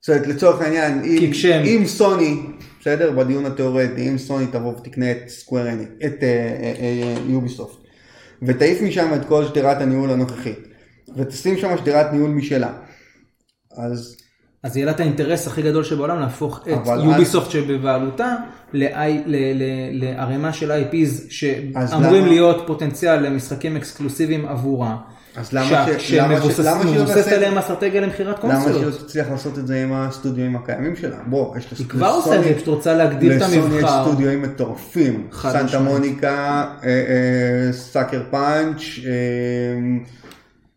זאת 0.04 0.08
אומרת, 0.08 0.26
לצורך 0.26 0.60
העניין, 0.60 1.02
אם- 1.04 1.28
כשהם- 1.32 1.64
אם 1.64 1.82
סוני, 1.86 2.36
בסדר, 2.80 3.10
בדיון 3.12 3.46
התיאורטי, 3.46 4.08
אם 4.08 4.18
סוני 4.18 4.46
תבוא 4.46 4.72
ותקנה 4.76 5.10
את 5.10 5.28
סקוואר 5.28 5.68
אני, 5.68 5.84
את 6.06 6.14
יוביסופט, 7.28 7.76
ותעיף 8.42 8.82
משם 8.82 9.10
את 9.14 9.24
כל 9.28 9.44
שדרת 9.44 9.80
הניהול 9.80 10.10
הנוכחית, 10.10 10.58
ותשים 11.16 11.56
שם 11.58 11.76
שדרת 11.78 12.12
ניהול 12.12 12.30
משלה, 12.30 12.72
אז 13.78 14.16
אז 14.64 14.76
יהיה 14.76 14.86
לה 14.86 14.92
את 14.92 15.00
האינטרס 15.00 15.46
הכי 15.46 15.62
גדול 15.62 15.84
שבעולם 15.84 16.20
להפוך 16.20 16.60
את 16.62 16.68
אבל 16.72 16.98
אז- 16.98 17.04
יוביסופט 17.04 17.50
שבבעלותה 17.50 18.34
לערימה 19.92 20.52
של 20.52 20.72
IPs 20.72 21.30
שאמורים 21.30 22.14
למה- 22.22 22.28
להיות 22.28 22.64
פוטנציאל 22.66 23.26
למשחקים 23.26 23.76
אקסקלוסיביים 23.76 24.46
עבורה. 24.46 24.96
אז 25.36 25.52
למה 25.52 25.66
שה- 25.68 25.98
ש- 26.00 26.12
למה 26.12 26.36
ש- 26.40 26.42
שמבוסס- 26.42 26.58
למה 26.64 26.82
שהיא 26.82 26.94
מבוססת 26.96 27.14
תעשה- 27.16 27.36
עליהם 27.36 27.58
אסטרטגיה 27.58 28.00
למכירת 28.00 28.44
למה 28.44 28.54
שהיא 28.54 28.64
קונסולות. 28.72 29.00
לא 29.00 29.06
תצליח 29.06 29.30
לעשות 29.30 29.58
את 29.58 29.66
זה 29.66 29.82
עם 29.82 29.92
הסטודיואים 29.92 30.56
הקיימים 30.56 30.96
שלה? 30.96 31.16
בוא, 31.26 31.56
יש 31.56 31.66
היא 31.78 31.86
כבר 31.88 32.06
עושה 32.06 32.38
את 32.38 32.44
זה, 32.44 32.54
פשוט 32.54 32.68
רוצה 32.68 32.94
להגדיל 32.94 33.32
את 33.32 33.36
לסוני 33.42 33.56
יש 33.56 33.64
המבחר. 33.64 34.04
סטודיואים 34.04 34.42
מטורפים, 34.42 35.26
Santa. 35.42 35.78
Monica, 35.80 36.28
אה, 36.84 36.88
אה, 36.88 37.72
Sucker 37.72 38.22
Punch, 38.30 38.80
אה, 39.06 39.10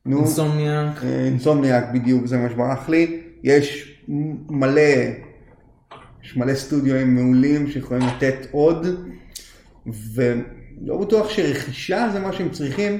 נו, 0.05 0.17
Insomniac. 0.19 1.03
Insomniac 1.03 1.85
בדיוק, 1.93 2.25
זה 2.25 2.37
מה 2.37 2.49
שברח 2.49 2.89
לי. 2.89 3.19
יש 3.43 3.97
מלא, 4.49 4.81
יש 6.23 6.37
מלא 6.37 6.55
סטודיואים 6.55 7.15
מעולים 7.15 7.71
שיכולים 7.71 8.07
לתת 8.07 8.47
עוד, 8.51 8.87
ולא 10.15 10.97
בטוח 11.01 11.29
שרכישה 11.29 12.07
זה 12.13 12.19
מה 12.19 12.33
שהם 12.33 12.49
צריכים 12.49 12.97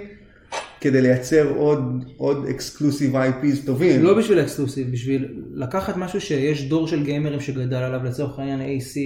כדי 0.82 1.02
לייצר 1.02 1.50
עוד, 1.56 1.80
עוד 2.18 2.46
אקסקלוסיב 2.50 3.16
IPs 3.16 3.66
טובים. 3.66 4.04
לא 4.04 4.18
בשביל 4.18 4.40
אקסקלוסיב, 4.42 4.92
בשביל 4.92 5.26
לקחת 5.54 5.98
משהו 5.98 6.22
שיש 6.22 6.70
דור 6.70 6.88
של 6.88 7.04
גיימרים 7.04 7.40
שגדל 7.40 7.76
עליו, 7.76 8.04
לצורך 8.04 8.40
העניין 8.40 8.60
AC 8.80 8.98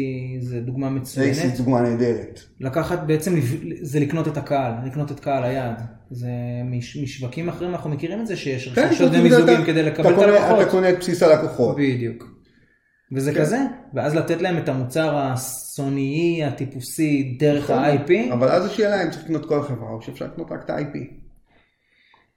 זה 0.41 0.59
דוגמה 0.59 0.87
זה 0.89 0.95
מצוינת. 0.95 1.57
דוגמה 1.57 1.81
נהדרת. 1.81 2.39
לקחת 2.59 2.99
בעצם 3.07 3.35
זה 3.81 3.99
לקנות 3.99 4.27
את 4.27 4.37
הקהל, 4.37 4.73
לקנות 4.87 5.11
את 5.11 5.19
קהל 5.19 5.43
היעד. 5.43 5.81
זה 6.11 6.27
מש, 6.65 6.97
משווקים 6.97 7.49
אחרים 7.49 7.71
אנחנו 7.71 7.89
מכירים 7.89 8.21
את 8.21 8.27
זה 8.27 8.35
שיש 8.35 8.69
כן, 8.69 8.85
רכישות 8.85 9.11
אתה- 9.11 9.19
ומיזוגים 9.19 9.63
כדי 9.65 9.83
לקבל 9.83 10.13
את 10.13 10.19
הלקוחות. 10.19 10.61
אתה 10.61 10.71
קונה 10.71 10.89
את 10.89 10.99
בסיס 10.99 11.23
הלקוחות. 11.23 11.75
בדיוק. 11.77 12.39
וזה 13.15 13.33
כן. 13.33 13.39
כזה, 13.41 13.57
ואז 13.93 14.15
לתת 14.15 14.41
להם 14.41 14.57
את 14.57 14.69
המוצר 14.69 15.15
הסוניי 15.17 16.43
הטיפוסי 16.43 17.35
דרך 17.39 17.63
נכון. 17.63 17.77
ה-IP. 17.83 18.33
אבל 18.33 18.47
אז 18.47 18.65
השאלה 18.65 19.03
אם 19.03 19.09
צריך 19.11 19.23
לקנות 19.23 19.45
כל 19.45 19.59
החברה 19.59 19.89
או 19.89 20.01
שאפשר 20.01 20.25
לקנות 20.25 20.51
רק 20.51 20.61
את 20.65 20.69
ה-IP. 20.69 20.97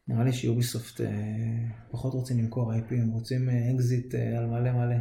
נראה 0.08 0.24
לי 0.24 0.32
שיוביסופט 0.32 1.00
אה, 1.00 1.06
פחות 1.90 2.14
רוצים 2.14 2.38
למכור 2.38 2.72
IP, 2.72 2.94
הם 2.94 3.08
רוצים 3.10 3.48
אה, 3.50 3.54
אקזיט 3.74 4.14
אה, 4.14 4.38
על 4.38 4.46
מלא 4.46 4.72
מלא. 4.72 4.96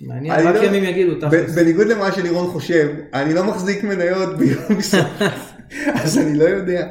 מעניין, 0.00 0.34
רק 0.34 0.54
לא- 0.54 0.64
ימים 0.64 0.84
יגידו, 0.84 1.16
ב- 1.16 1.20
תכלס. 1.20 1.54
בניגוד 1.54 1.86
למה 1.86 2.12
שלירון 2.12 2.50
חושב, 2.52 2.94
אני 3.14 3.34
לא 3.34 3.44
מחזיק 3.44 3.84
מניות 3.84 4.38
ביוביסופט, 4.38 5.22
אז 6.02 6.18
אני 6.18 6.38
לא 6.38 6.44
יודע. 6.44 6.88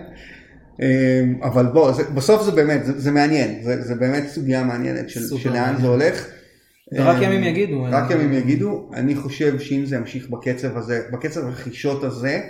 אבל 1.42 1.66
בוא, 1.66 1.92
בסוף 2.16 2.44
זה 2.44 2.52
באמת, 2.52 2.82
זה, 2.86 3.12
מעניין, 3.12 3.64
זה, 3.82 3.96
באמת 3.96 4.28
סוגיה 4.28 4.64
מעניינת 4.64 5.10
של, 5.10 5.50
לאן. 5.54 5.76
זה 5.82 5.88
הולך. 5.88 6.28
אמ, 6.94 7.24
ימים 7.24 7.44
יגידו. 7.44 7.84
רק 7.84 8.12
אה, 8.12 8.16
ימים 8.16 8.34
יגידו, 8.34 8.90
אני 8.94 9.16
חושב 9.16 9.60
שאם 9.60 9.86
זה 9.86 9.96
ימשיך 9.96 10.30
בקצב 10.30 10.78
הזה, 10.78 11.02
בקצב 11.12 11.46
הרכישות 11.46 12.04
הזה, 12.04 12.42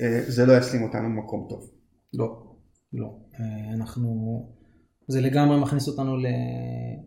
אה, 0.00 0.20
זה 0.26 0.46
לא 0.46 0.58
ישים 0.58 0.82
אותנו 0.82 1.02
במקום 1.02 1.46
טוב. 1.50 1.70
לא, 2.14 2.45
לא. 2.96 3.14
אה, 3.40 3.74
אנחנו... 3.74 4.42
זה 5.08 5.20
לגמרי 5.20 5.60
מכניס 5.60 5.88
אותנו 5.88 6.16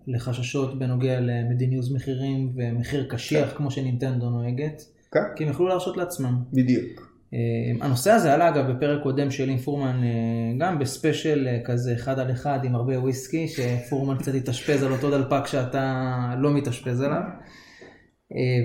לחששות 0.08 0.80
בנוגע 0.80 1.20
למדיניות 1.20 1.86
מחירים 1.96 2.54
ומחיר 2.56 3.08
קשיח 3.10 3.58
כמו 3.58 3.72
שנינטנדו 3.72 4.30
נוהגת, 4.30 4.82
כן, 5.12 5.20
כי 5.36 5.44
הם 5.44 5.50
יכלו 5.50 5.68
להרשות 5.68 5.98
לעצמם. 5.98 6.44
בדיוק. 6.54 7.10
אה, 7.34 7.86
הנושא 7.86 8.12
הזה 8.12 8.34
עלה 8.34 8.50
אגב 8.50 8.72
בפרק 8.72 9.04
קודם 9.04 9.32
של 9.32 9.50
אינפורמן, 9.50 10.04
אה, 10.04 10.58
גם 10.60 10.80
בספיישל 10.80 11.48
כזה 11.66 11.94
אחד 11.94 12.20
על 12.20 12.32
אחד 12.32 12.60
עם 12.64 12.76
הרבה 12.76 13.00
וויסקי, 13.00 13.48
שפורמן 13.48 14.18
קצת 14.18 14.36
התאשפז 14.36 14.84
על 14.84 14.92
אותו 14.92 15.12
דלפק 15.12 15.48
שאתה 15.48 16.36
לא 16.40 16.54
מתאשפז 16.54 17.02
עליו, 17.02 17.22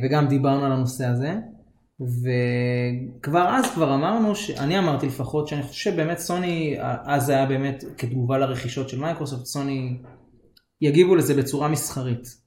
וגם 0.05 0.29
דיברנו 0.29 0.65
על 0.65 0.73
הנושא 0.73 1.07
הזה. 1.07 1.35
וכבר 2.01 3.49
אז 3.49 3.71
כבר 3.71 3.95
אמרנו, 3.95 4.37
ש... 4.37 4.51
אני 4.51 4.79
אמרתי 4.79 5.07
לפחות, 5.07 5.49
שאני 5.49 5.63
חושב 5.63 5.91
שבאמת 5.91 6.19
סוני, 6.19 6.77
אז 7.05 7.29
היה 7.29 7.47
באמת 7.47 7.85
כתגובה 7.99 8.39
לרכישות 8.39 8.89
של 8.89 9.01
מייקרוסופט, 9.01 9.45
סוני 9.45 9.97
יגיבו 10.81 11.17
לזה 11.17 11.35
בצורה 11.35 11.69
מסחרית. 11.69 12.45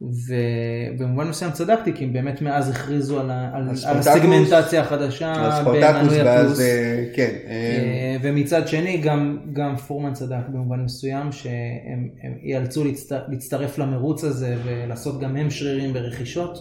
ובמובן 0.00 1.28
מסוים 1.28 1.52
צדקתי, 1.52 1.92
כי 1.92 2.06
באמת 2.06 2.42
מאז 2.42 2.70
הכריזו 2.70 3.20
על, 3.20 3.30
ה- 3.30 3.50
על, 3.54 3.68
על 3.86 3.98
הסגמנטציה 3.98 4.80
החדשה 4.80 5.50
ספרטקוס 5.60 6.12
ואז. 6.24 6.60
אה, 6.60 7.04
כן. 7.14 7.34
אה, 7.46 7.50
אה, 7.52 8.16
ומצד 8.22 8.68
שני 8.68 8.96
גם, 8.96 9.38
גם 9.52 9.76
פורמן 9.76 10.12
צדק 10.12 10.48
במובן 10.48 10.80
מסוים 10.80 11.32
שהם 11.32 12.08
הם 12.22 12.32
ייאלצו 12.42 12.84
להצטר, 12.84 13.20
להצטרף 13.28 13.78
למרוץ 13.78 14.24
הזה 14.24 14.56
ולעשות 14.64 15.20
גם 15.20 15.36
הם 15.36 15.50
שרירים 15.50 15.92
ברכישות 15.92 16.58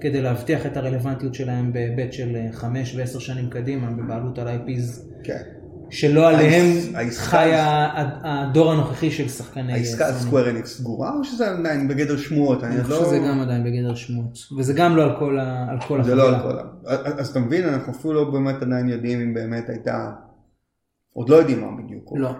כדי 0.00 0.22
להבטיח 0.22 0.66
את 0.66 0.76
הרלוונטיות 0.76 1.34
שלהם 1.34 1.72
בהיבט 1.72 2.12
של 2.12 2.36
אה, 2.36 2.52
חמש 2.52 2.94
ועשר 2.96 3.18
שנים 3.18 3.50
קדימה 3.50 3.90
בבעלות 3.90 4.38
על 4.38 4.48
IPs 4.48 5.00
כן. 5.24 5.42
שלא 5.90 6.28
עליהם 6.28 6.76
חי 7.10 7.50
הדור 8.24 8.72
הנוכחי 8.72 9.10
של 9.10 9.28
שחקני 9.28 9.72
העסקה 9.72 10.06
סוני. 10.06 10.20
סקוואר 10.20 10.50
אניקס 10.50 10.78
סגורה 10.78 11.12
או 11.18 11.24
שזה 11.24 11.50
עדיין 11.50 11.88
בגדר 11.88 12.16
שמועות? 12.16 12.64
אני 12.64 12.82
חושב 12.82 12.94
לא... 12.94 13.04
שזה 13.06 13.18
גם 13.18 13.40
עדיין 13.40 13.64
בגדר 13.64 13.94
שמועות 13.94 14.38
וזה 14.58 14.72
גם 14.72 14.96
לא 14.96 15.02
על 15.02 15.18
כל, 15.18 15.38
ה, 15.38 15.66
על 15.70 15.80
כל 15.80 16.02
זה 16.02 16.14
לא 16.14 16.28
על 16.28 16.34
החבילה. 16.34 16.62
כל 16.82 16.88
ה... 16.88 17.20
אז 17.20 17.28
אתה 17.28 17.40
מבין, 17.40 17.68
אנחנו 17.68 17.92
אפילו 17.92 18.14
לא 18.14 18.30
באמת 18.30 18.62
עדיין 18.62 18.88
יודעים 18.88 19.20
אם 19.20 19.34
באמת 19.34 19.68
הייתה... 19.68 20.12
עוד 21.12 21.28
לא 21.28 21.36
יודעים 21.36 21.60
מה 21.60 21.82
בדיוק. 21.82 22.12
לא, 22.14 22.30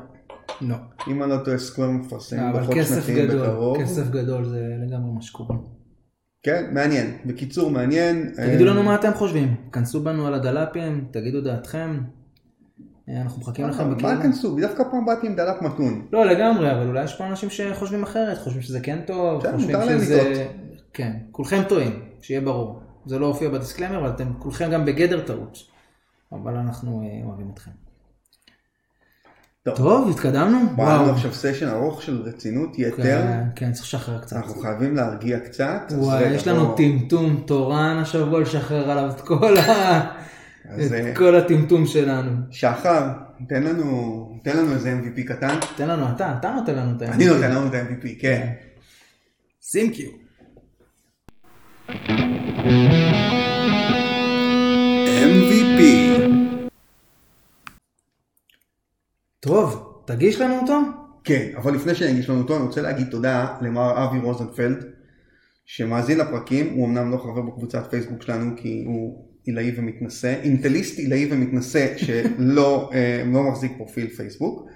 לא. 0.60 0.76
אם 1.08 1.22
אני 1.22 1.30
לא 1.30 1.36
טועה 1.44 1.58
סקוואר 1.58 1.90
מפרסם 1.90 2.38
אבל 2.38 2.60
דוחות 2.60 2.74
כסף 2.74 3.06
שנתיים 3.06 3.28
גדול, 3.28 3.46
בקרוב. 3.46 3.82
כסף 3.82 4.10
גדול 4.10 4.44
זה 4.44 4.76
לגמרי 4.86 5.12
מה 5.14 5.22
שקורה. 5.22 5.56
כן, 6.44 6.70
מעניין. 6.72 7.16
בקיצור, 7.24 7.70
מעניין. 7.70 8.32
תגידו 8.36 8.64
אה, 8.64 8.70
לנו 8.70 8.82
מה 8.82 8.94
אתם 8.94 9.10
חושבים, 9.14 9.54
כנסו 9.72 10.02
בנו 10.02 10.26
על 10.26 10.34
הדלפים, 10.34 11.04
תגידו 11.10 11.40
דעתכם, 11.40 12.00
אה, 13.08 13.20
אנחנו 13.20 13.40
מחכים 13.42 13.68
לכם 13.68 13.88
מה 13.88 13.94
בקהילה. 13.94 14.22
כנסו? 14.22 14.56
דווקא 14.60 14.84
פעם 14.90 15.06
באתי 15.06 15.26
עם 15.26 15.36
דלת 15.36 15.62
מתון. 15.62 16.06
לא 16.12 16.26
לגמרי, 16.26 16.72
אבל 16.72 16.86
אולי 16.86 17.04
יש 17.04 17.14
פה 17.14 17.26
אנשים 17.26 17.50
שחושבים 17.50 18.02
אחרת, 18.02 18.38
חושבים 18.38 18.62
שזה 18.62 18.80
כן 18.80 18.98
טוב, 19.06 19.38
בסדר, 19.38 19.80
חושבים 19.80 20.00
שזה... 20.00 20.46
כן, 20.92 21.12
כולכם 21.30 21.62
טועים, 21.68 22.02
שיהיה 22.20 22.40
ברור. 22.40 22.80
זה 23.06 23.18
לא 23.18 23.26
הופיע 23.26 23.48
בדיסקלמר, 23.48 23.98
אבל 23.98 24.08
אתם 24.08 24.32
כולכם 24.38 24.70
גם 24.70 24.84
בגדר 24.84 25.20
טעות. 25.20 25.58
אבל 26.32 26.56
אנחנו 26.56 27.02
אה, 27.02 27.26
אוהבים 27.26 27.50
אתכם. 27.54 27.70
טוב. 29.64 29.76
טוב, 29.76 30.10
התקדמנו? 30.10 30.58
בא 30.76 30.94
לנו 30.96 31.10
עכשיו 31.12 31.34
סשן 31.34 31.68
ארוך 31.68 32.02
של 32.02 32.22
רצינות 32.24 32.78
יתר. 32.78 33.02
כן, 33.02 33.42
כן, 33.56 33.72
צריך 33.72 33.84
לשחרר 33.86 34.18
קצת. 34.18 34.36
אנחנו 34.36 34.54
חייבים 34.62 34.96
להרגיע 34.96 35.38
קצת. 35.40 35.92
וואי, 35.96 36.24
יש 36.28 36.48
לנו 36.48 36.66
בוא- 36.66 36.76
טמטום 36.76 37.42
תורן 37.46 37.96
השבוע 38.02 38.40
לשחרר 38.40 38.90
עליו 38.90 39.10
את 39.10 39.20
כל 39.20 39.56
ה... 39.56 40.00
אז, 40.68 40.92
אה, 40.92 41.10
את 41.10 41.16
כל 41.16 41.34
הטמטום 41.36 41.86
שלנו. 41.86 42.30
שחר, 42.50 43.08
תן 43.48 43.62
לנו, 43.62 44.40
תן 44.44 44.56
לנו 44.56 44.72
איזה 44.72 44.92
MVP 45.02 45.22
קטן. 45.28 45.54
תן 45.76 45.88
לנו 45.88 46.06
אתה, 46.16 46.34
אתה 46.38 46.50
נותן 46.50 46.74
לנו 46.74 46.96
את 46.96 47.02
ה... 47.02 47.06
אני 47.06 47.26
נותן 47.26 47.50
לנו 47.50 47.66
את 47.66 47.74
ה-MVP, 47.74 48.08
כן. 48.20 48.48
שים 49.62 49.92
קיו. 49.92 50.08
MVP. 55.24 56.23
טוב, 59.44 60.00
תגיש 60.04 60.40
לנו 60.40 60.60
אותו? 60.60 60.80
כן, 61.24 61.50
אבל 61.56 61.74
לפני 61.74 61.94
שאני 61.94 62.10
אגיש 62.10 62.30
לנו 62.30 62.38
אותו, 62.38 62.56
אני 62.56 62.64
רוצה 62.64 62.82
להגיד 62.82 63.06
תודה 63.10 63.56
למר 63.60 64.04
אבי 64.04 64.18
רוזנפלד, 64.18 64.84
שמאזין 65.66 66.18
לפרקים, 66.18 66.74
הוא 66.74 66.86
אמנם 66.86 67.10
לא 67.10 67.16
חבר 67.16 67.40
בקבוצת 67.40 67.90
פייסבוק 67.90 68.22
שלנו, 68.22 68.56
כי 68.56 68.82
הוא 68.86 69.28
עילאי 69.44 69.72
ומתנשא, 69.76 70.34
אינטליסט 70.42 70.98
עילאי 70.98 71.28
ומתנשא, 71.30 71.96
שלא 71.96 72.90
אה, 72.94 73.22
לא 73.32 73.42
מחזיק 73.42 73.72
פרופיל 73.76 74.08
פייסבוק, 74.08 74.68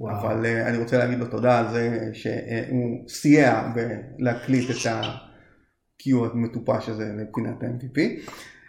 וואו. 0.00 0.20
אבל 0.20 0.46
אה, 0.46 0.68
אני 0.68 0.78
רוצה 0.78 0.98
להגיד 0.98 1.18
לו 1.18 1.26
תודה 1.26 1.58
על 1.58 1.72
זה 1.72 2.10
שהוא 2.12 3.08
סייע 3.08 3.72
בלהקליט 3.74 4.70
את 4.70 4.86
ה-Q 4.86 6.10
המטופש 6.32 6.88
הזה 6.88 7.12
לפינת 7.16 7.62
ה-MVP. 7.62 8.00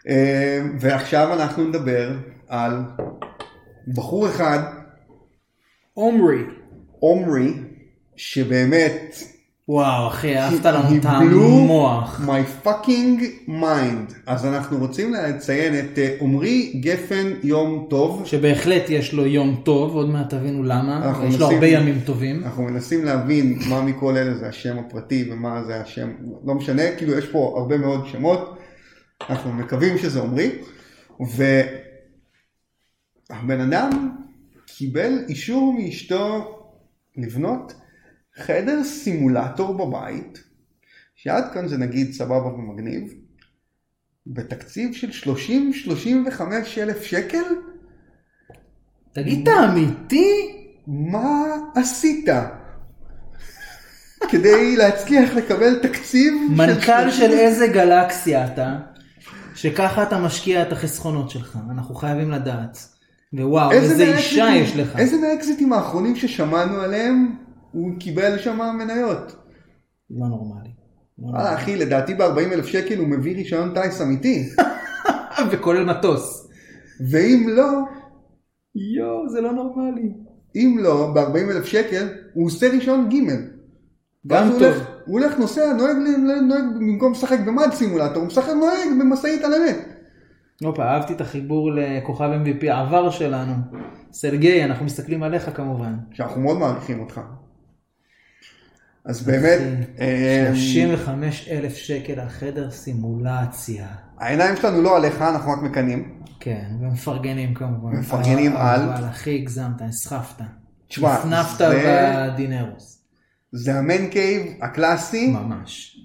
אה, 0.08 0.62
ועכשיו 0.80 1.34
אנחנו 1.34 1.64
נדבר 1.64 2.18
על 2.48 2.82
בחור 3.88 4.30
אחד, 4.30 4.77
עומרי. 5.98 6.42
עומרי, 7.00 7.54
שבאמת 8.16 9.16
וואו, 9.70 10.08
אחי, 10.08 10.38
אהבת 10.38 10.66
לנו 10.66 10.98
את 10.98 11.06
המוח. 11.06 12.22
my 12.28 12.68
fucking 12.68 13.22
mind. 13.50 14.14
אז 14.26 14.46
אנחנו 14.46 14.78
רוצים 14.78 15.14
לציין 15.14 15.80
את 15.80 16.00
אה, 16.00 16.16
עמרי 16.22 16.82
גפן 16.82 17.28
יום 17.44 17.88
טוב. 17.90 18.22
שבהחלט 18.26 18.90
יש 18.90 19.14
לו 19.14 19.26
יום 19.26 19.62
טוב, 19.64 19.96
עוד 19.96 20.10
מעט 20.10 20.30
תבינו 20.30 20.64
למה. 20.64 21.02
יש 21.12 21.18
לו 21.18 21.24
מנסים- 21.24 21.56
הרבה 21.56 21.68
ימים 21.68 22.00
טובים. 22.06 22.44
אנחנו 22.44 22.64
מנסים 22.64 23.06
להבין 23.06 23.60
מה 23.70 23.82
מכל 23.82 24.18
אלה 24.18 24.34
זה 24.38 24.48
השם 24.48 24.78
הפרטי 24.80 25.30
ומה 25.32 25.64
זה 25.64 25.82
השם, 25.82 26.10
לא 26.46 26.54
משנה, 26.54 26.84
כאילו 26.98 27.18
יש 27.18 27.26
פה 27.28 27.54
הרבה 27.58 27.78
מאוד 27.78 28.08
שמות. 28.12 28.58
אנחנו 29.30 29.54
מקווים 29.54 29.98
שזה 29.98 30.22
עמרי. 30.22 30.50
והבן 33.30 33.62
אדם 33.62 34.12
קיבל 34.78 35.26
אישור 35.30 35.74
מאשתו 35.74 36.56
לבנות 37.18 37.74
חדר 38.36 38.84
סימולטור 38.84 39.78
בבית, 39.78 40.44
שעד 41.16 41.44
כאן 41.54 41.68
זה 41.68 41.78
נגיד 41.78 42.12
סבבה 42.12 42.48
ומגניב, 42.48 43.14
בתקציב 44.28 44.94
של 44.94 45.32
30-35 46.38 46.42
אלף 46.78 47.04
שקל? 47.04 47.44
תגיד, 49.12 49.50
אתה 49.50 49.66
אמיתי? 49.66 50.56
מה 50.88 51.44
עשית? 51.76 52.30
כדי 54.30 54.76
להצליח 54.76 55.34
לקבל 55.34 55.80
תקציב 55.82 56.34
מנכ"ל 56.50 57.12
של 57.12 57.18
30 57.18 57.32
איזה 57.32 57.68
גלקסיה 57.68 58.48
אתה, 58.54 58.78
שככה 59.56 60.04
אתה 60.04 60.20
משקיע 60.20 60.62
את 60.62 60.72
החסכונות 60.72 61.30
שלך, 61.30 61.58
אנחנו 61.70 61.96
חייבים 61.96 62.32
לדעת. 62.32 62.97
ווואו, 63.34 63.72
איזה 63.72 64.04
אישה 64.18 64.48
יש 64.56 64.76
לך. 64.76 65.00
איזה 65.00 65.18
מהאקזיטים 65.18 65.74
האחרונים 65.74 66.16
ששמענו 66.16 66.82
עליהם 66.82 67.36
הוא 67.72 67.92
קיבל 68.00 68.38
שם 68.38 68.60
מניות? 68.78 69.36
לא 70.10 70.28
נורמלי. 70.28 70.70
לא 71.20 71.28
וואלה 71.28 71.56
אחי 71.56 71.76
לדעתי 71.76 72.14
ב-40 72.14 72.24
אלף 72.54 72.66
שקל 72.66 72.98
הוא 72.98 73.08
מביא 73.08 73.36
רישיון 73.36 73.74
טיס 73.74 74.02
אמיתי. 74.02 74.50
וכולל 75.52 75.86
מטוס. 75.86 76.48
ואם 77.12 77.48
לא, 77.50 77.68
יואו, 78.98 79.30
זה 79.30 79.42
לא 79.42 79.52
נורמלי. 79.52 80.12
אם 80.56 80.78
לא 80.82 81.12
ב-40 81.16 81.52
אלף 81.52 81.66
שקל 81.66 82.08
הוא 82.34 82.46
עושה 82.48 82.70
רישיון 82.70 83.10
ג' 83.10 83.16
גם 84.28 84.50
טוב. 84.52 84.62
הולך- 84.64 84.88
הוא 85.06 85.20
הולך 85.20 85.40
נוסע 85.40 85.74
נוהג 85.74 85.98
ל- 85.98 86.42
נוהג 86.42 86.64
במקום 86.76 87.12
לשחק 87.12 87.40
במד 87.40 87.70
סימולטור 87.74 88.18
הוא 88.18 88.28
משחק 88.28 88.54
נוהג 88.54 88.90
במשאית 89.00 89.44
על 89.44 89.54
אמת 89.54 89.78
הופה, 90.64 90.84
אהבתי 90.84 91.14
את 91.14 91.22
החיבור 91.22 91.72
לכוכב 91.76 92.30
MVP 92.44 92.72
העבר 92.72 93.10
שלנו. 93.12 93.54
סרגי, 94.12 94.64
אנחנו 94.64 94.86
מסתכלים 94.86 95.24
עליך 95.24 95.50
כמובן. 95.56 95.96
שאנחנו 96.14 96.42
מאוד 96.42 96.58
מעריכים 96.58 97.00
אותך. 97.00 97.22
אז 99.06 99.24
באמת, 99.24 99.60
אה, 100.00 100.52
35 100.54 101.48
אלף 101.52 101.76
שקל 101.76 102.20
על 102.20 102.30
חדר 102.30 102.72
סימולציה. 102.72 103.88
העיניים 104.20 104.56
שלנו 104.56 104.82
לא 104.82 104.98
עליך, 104.98 105.22
אנחנו 105.22 105.52
רק 105.52 105.62
מקנאים. 105.62 106.22
כן, 106.40 106.66
ומפרגנים 106.82 107.54
כמובן. 107.54 107.92
מפרגנים 108.00 108.58
על? 108.58 108.82
אבל 108.90 109.06
אחי, 109.10 109.36
הגזמת, 109.36 109.82
נסחפת. 109.82 110.42
תשמע, 110.88 111.18
נפנפת 111.18 111.58
זה- 111.58 112.28
בדינרוס. 112.34 113.04
זה 113.52 113.80
ה 113.80 113.87
man 113.87 114.08
cave 114.08 114.44
הקלאסי, 114.62 115.32
ממש. 115.32 115.97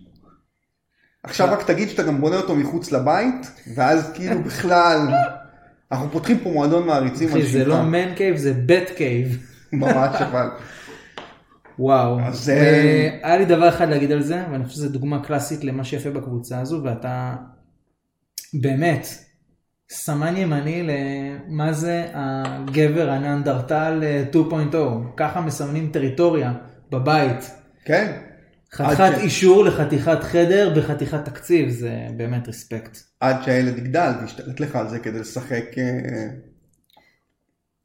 עכשיו 1.23 1.49
רק 1.53 1.63
תגיד 1.63 1.89
שאתה 1.89 2.03
גם 2.03 2.21
בונה 2.21 2.37
אותו 2.37 2.57
מחוץ 2.57 2.93
לבית, 2.93 3.51
ואז 3.75 4.13
כאילו 4.15 4.43
בכלל, 4.43 4.99
אנחנו 5.93 6.11
פותחים 6.11 6.39
פה 6.39 6.51
מועדון 6.51 6.87
מעריצים 6.87 7.29
אחי, 7.29 7.47
זה. 7.47 7.65
לא 7.65 7.83
man 7.83 8.15
cave, 8.15 8.37
זה 8.37 8.53
bat 8.67 8.91
cave. 8.97 9.47
ממש 9.73 10.23
אבל. 10.23 10.49
וואו. 11.79 12.21
אז, 12.21 12.51
אה, 12.51 12.55
אה, 12.55 13.19
היה 13.23 13.37
לי 13.37 13.45
דבר 13.45 13.69
אחד 13.69 13.89
להגיד 13.89 14.13
על 14.13 14.23
זה, 14.23 14.43
ואני 14.53 14.65
חושב 14.65 14.77
שזו 14.77 14.89
דוגמה 14.89 15.25
קלאסית 15.25 15.65
למה 15.65 15.85
שיפה 15.85 16.11
בקבוצה 16.11 16.61
הזו, 16.61 16.81
ואתה 16.85 17.35
באמת 18.55 19.07
סמן 19.91 20.37
ימני 20.37 20.83
למה 20.83 21.73
זה 21.73 22.07
הגבר 22.15 23.11
הנאנדרטל 23.11 24.01
אה, 24.03 24.25
2.0. 24.33 24.77
ככה 25.17 25.41
מסמנים 25.41 25.91
טריטוריה 25.93 26.53
בבית. 26.91 27.51
כן, 27.85 28.13
חתיכת 28.75 29.13
ש- 29.19 29.23
אישור 29.23 29.65
לחתיכת 29.65 30.19
חדר 30.23 30.73
בחתיכת 30.77 31.25
תקציב, 31.25 31.69
זה 31.69 31.93
באמת 32.17 32.49
respect. 32.49 32.99
עד 33.21 33.43
שהילד 33.43 33.79
יגדל 33.79 34.13
וישתלט 34.21 34.61
לך 34.61 34.77
על 34.77 34.89
זה 34.89 34.99
כדי 34.99 35.19
לשחק 35.19 35.65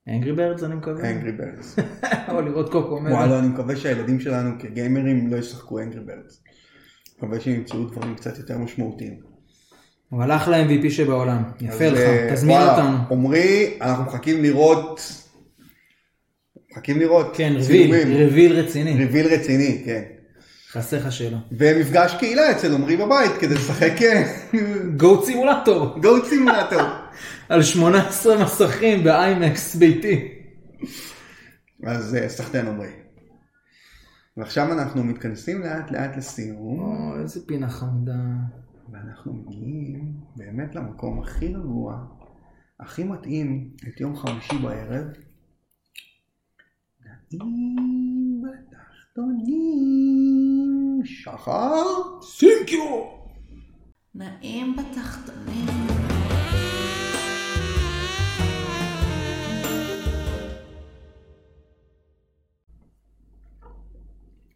Angry 0.09 0.33
Birds 0.33 0.63
אני 0.63 0.75
מקווה. 0.75 1.09
Angry 1.11 1.31
Birds. 1.31 1.75
או 2.31 2.41
לראות 2.41 2.71
קוקו. 2.71 2.99
וואלה, 3.09 3.39
אני 3.39 3.47
מקווה 3.47 3.75
שהילדים 3.75 4.19
שלנו 4.19 4.51
כגיימרים 4.59 5.33
לא 5.33 5.37
ישחקו 5.37 5.79
Angry 5.79 5.99
Birds. 6.05 6.43
מקווה 7.17 7.39
שהם 7.39 7.53
ימצאו 7.53 7.83
דברים 7.85 8.15
קצת 8.15 8.37
יותר 8.37 8.57
משמעותיים. 8.57 9.19
אבל 10.11 10.31
אחלה 10.31 10.65
MVP 10.67 10.89
שבעולם. 10.89 11.43
יפה 11.61 11.89
לך, 11.89 11.99
אה, 11.99 12.29
תזמין 12.33 12.61
אותנו. 12.61 12.97
עמרי, 13.11 13.77
אנחנו 13.81 14.03
מחכים 14.03 14.43
לראות, 14.43 15.01
מחכים 16.71 16.99
לראות 16.99 17.35
כן, 17.37 17.53
רביל, 17.55 17.65
צילומים. 17.65 18.27
רביל 18.27 18.59
רציני. 18.59 18.93
ריביל 18.97 19.27
רציני, 19.27 19.81
כן. 19.85 20.03
חסר 20.71 20.97
לך 20.97 21.11
שאלה. 21.11 21.37
ומפגש 21.51 22.15
קהילה 22.19 22.51
אצל 22.51 22.73
עמרי 22.73 22.97
בבית 22.97 23.31
כדי 23.39 23.55
לשחק 23.55 23.93
גו 24.97 25.25
סימולטור. 25.25 25.99
גו 25.99 26.25
סימולטור. 26.25 26.81
על 27.49 27.63
18 27.63 28.43
מסכים 28.43 29.03
באיימקס 29.03 29.75
ביתי. 29.75 30.33
אז 31.83 32.15
אה, 32.15 32.29
סחטיין 32.29 32.67
עמרי. 32.67 32.89
ועכשיו 34.37 34.73
אנחנו 34.73 35.03
מתכנסים 35.03 35.61
לאט 35.61 35.91
לאט 35.91 36.17
לסיום, 36.17 36.79
או, 36.79 37.19
איזה 37.21 37.45
פינה 37.45 37.69
חמודה. 37.69 38.13
ואנחנו 38.91 39.33
מגיעים 39.33 40.13
באמת 40.35 40.75
למקום 40.75 41.21
הכי 41.21 41.47
רגוע, 41.47 42.05
הכי 42.79 43.03
מתאים 43.03 43.71
את 43.87 44.01
יום 44.01 44.15
חמישי 44.15 44.57
בערב. 44.57 45.07
נעים 47.33 48.43
בתחתונים, 49.17 51.01
שחר 51.05 51.83
סינקיו! 52.21 53.03
נעים 54.15 54.75
בתחתונים. 54.75 55.65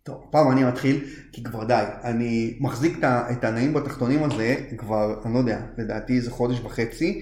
טוב, 0.04 0.24
הפעם 0.30 0.52
אני 0.52 0.64
מתחיל, 0.64 1.06
כי 1.32 1.44
כבר 1.44 1.64
די, 1.64 1.84
אני 2.04 2.58
מחזיק 2.60 2.98
את 3.04 3.44
הנעים 3.44 3.74
בתחתונים 3.74 4.24
הזה 4.24 4.56
כבר, 4.78 5.22
אני 5.26 5.34
לא 5.34 5.40
יודע, 5.40 5.62
לדעתי 5.78 6.14
איזה 6.16 6.32
חודש 6.32 6.60
וחצי, 6.60 7.22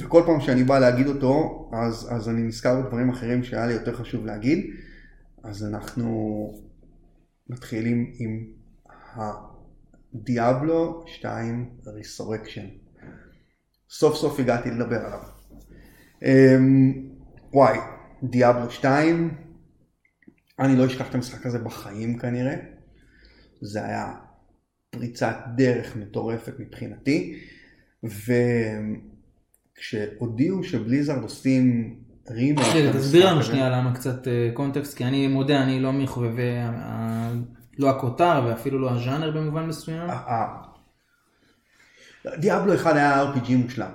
וכל 0.00 0.22
פעם 0.26 0.40
שאני 0.40 0.64
בא 0.64 0.78
להגיד 0.78 1.06
אותו, 1.06 1.70
אז, 1.72 2.08
אז 2.10 2.28
אני 2.28 2.42
נזכר 2.42 2.80
בדברים 2.80 3.10
אחרים 3.10 3.44
שהיה 3.44 3.66
לי 3.66 3.72
יותר 3.72 3.96
חשוב 3.96 4.26
להגיד, 4.26 4.70
אז 5.44 5.64
אנחנו 5.64 6.52
מתחילים 7.48 8.12
עם 8.18 8.46
הדיאבלו 10.14 11.04
2 11.06 11.70
ריסורקשן. 11.86 12.66
סוף 13.90 14.16
סוף 14.16 14.40
הגעתי 14.40 14.70
לדבר 14.70 14.96
עליו. 14.96 15.22
אמ, 16.22 17.08
וואי, 17.52 17.78
דיאבלו 18.22 18.70
2, 18.70 19.34
אני 20.58 20.76
לא 20.76 20.86
אשכח 20.86 21.10
את 21.10 21.14
המשחק 21.14 21.46
הזה 21.46 21.58
בחיים 21.58 22.18
כנראה. 22.18 22.54
זה 23.60 23.84
היה 23.84 24.14
פריצת 24.90 25.36
דרך 25.56 25.96
מטורפת 25.96 26.52
מבחינתי. 26.58 27.40
וכשהודיעו 29.76 30.64
שבליזרד 30.64 31.22
עושים 31.22 31.96
רימייק... 32.30 32.94
תסביר 32.96 33.30
לנו 33.30 33.42
שנייה 33.42 33.70
למה 33.70 33.94
קצת 33.94 34.28
אה, 34.28 34.50
קונטקסט, 34.54 34.96
כי 34.96 35.04
אני 35.04 35.26
מודה, 35.28 35.62
אני 35.62 35.80
לא 35.80 35.92
מחובבי, 35.92 36.56
ה- 36.58 36.70
ה- 36.74 37.32
לא 37.78 37.90
הכותר 37.90 38.42
ואפילו 38.46 38.78
לא 38.78 38.90
הז'אנר 38.90 39.30
במובן 39.30 39.66
מסוים. 39.66 40.10
דיאבלו 42.38 42.74
1 42.74 42.96
היה 42.96 43.32
RPG 43.32 43.52
מושלם. 43.52 43.90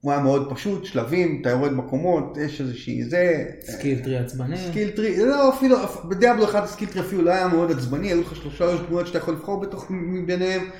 הוא 0.00 0.12
היה 0.12 0.20
מאוד 0.20 0.52
פשוט, 0.54 0.84
שלבים, 0.84 1.38
אתה 1.40 1.50
יורד 1.50 1.76
בקומות, 1.76 2.36
יש 2.46 2.60
איזושהי 2.60 3.04
זה... 3.04 3.44
skill 3.60 3.98
tree 4.04 4.18
עצבני. 4.18 4.56
skill 4.58 4.90
tree, 4.90 5.16
לא 5.26 5.54
אפילו, 5.54 5.76
בדיאבלו 6.08 6.44
אחד 6.44 6.62
ה 6.62 6.66
skill 6.66 6.88
tree 6.88 7.00
אפילו 7.00 7.22
לא 7.22 7.30
היה 7.30 7.48
מאוד 7.48 7.70
עצבני, 7.70 8.08
היו 8.08 8.20
לך 8.20 8.36
שלושה 8.36 8.76
דמויות 8.86 9.06
שאתה 9.06 9.18
יכול 9.18 9.34
לבחור 9.34 9.60
בתוך 9.60 9.86
מביניהם, 9.90 10.70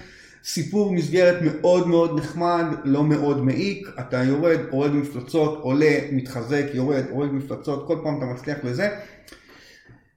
סיפור 0.45 0.93
מסגרת 0.93 1.43
מאוד 1.43 1.89
מאוד 1.89 2.19
נחמד, 2.19 2.65
לא 2.85 3.05
מאוד 3.05 3.45
מעיק, 3.45 3.89
אתה 4.01 4.23
יורד, 4.23 4.59
הורג 4.71 4.91
מפלצות, 4.93 5.59
עולה, 5.63 5.99
מתחזק, 6.13 6.65
יורד, 6.75 7.05
הורג 7.11 7.31
מפלצות, 7.33 7.87
כל 7.87 7.99
פעם 8.03 8.19
אתה 8.19 8.25
מצליח 8.27 8.59
לזה, 8.65 8.89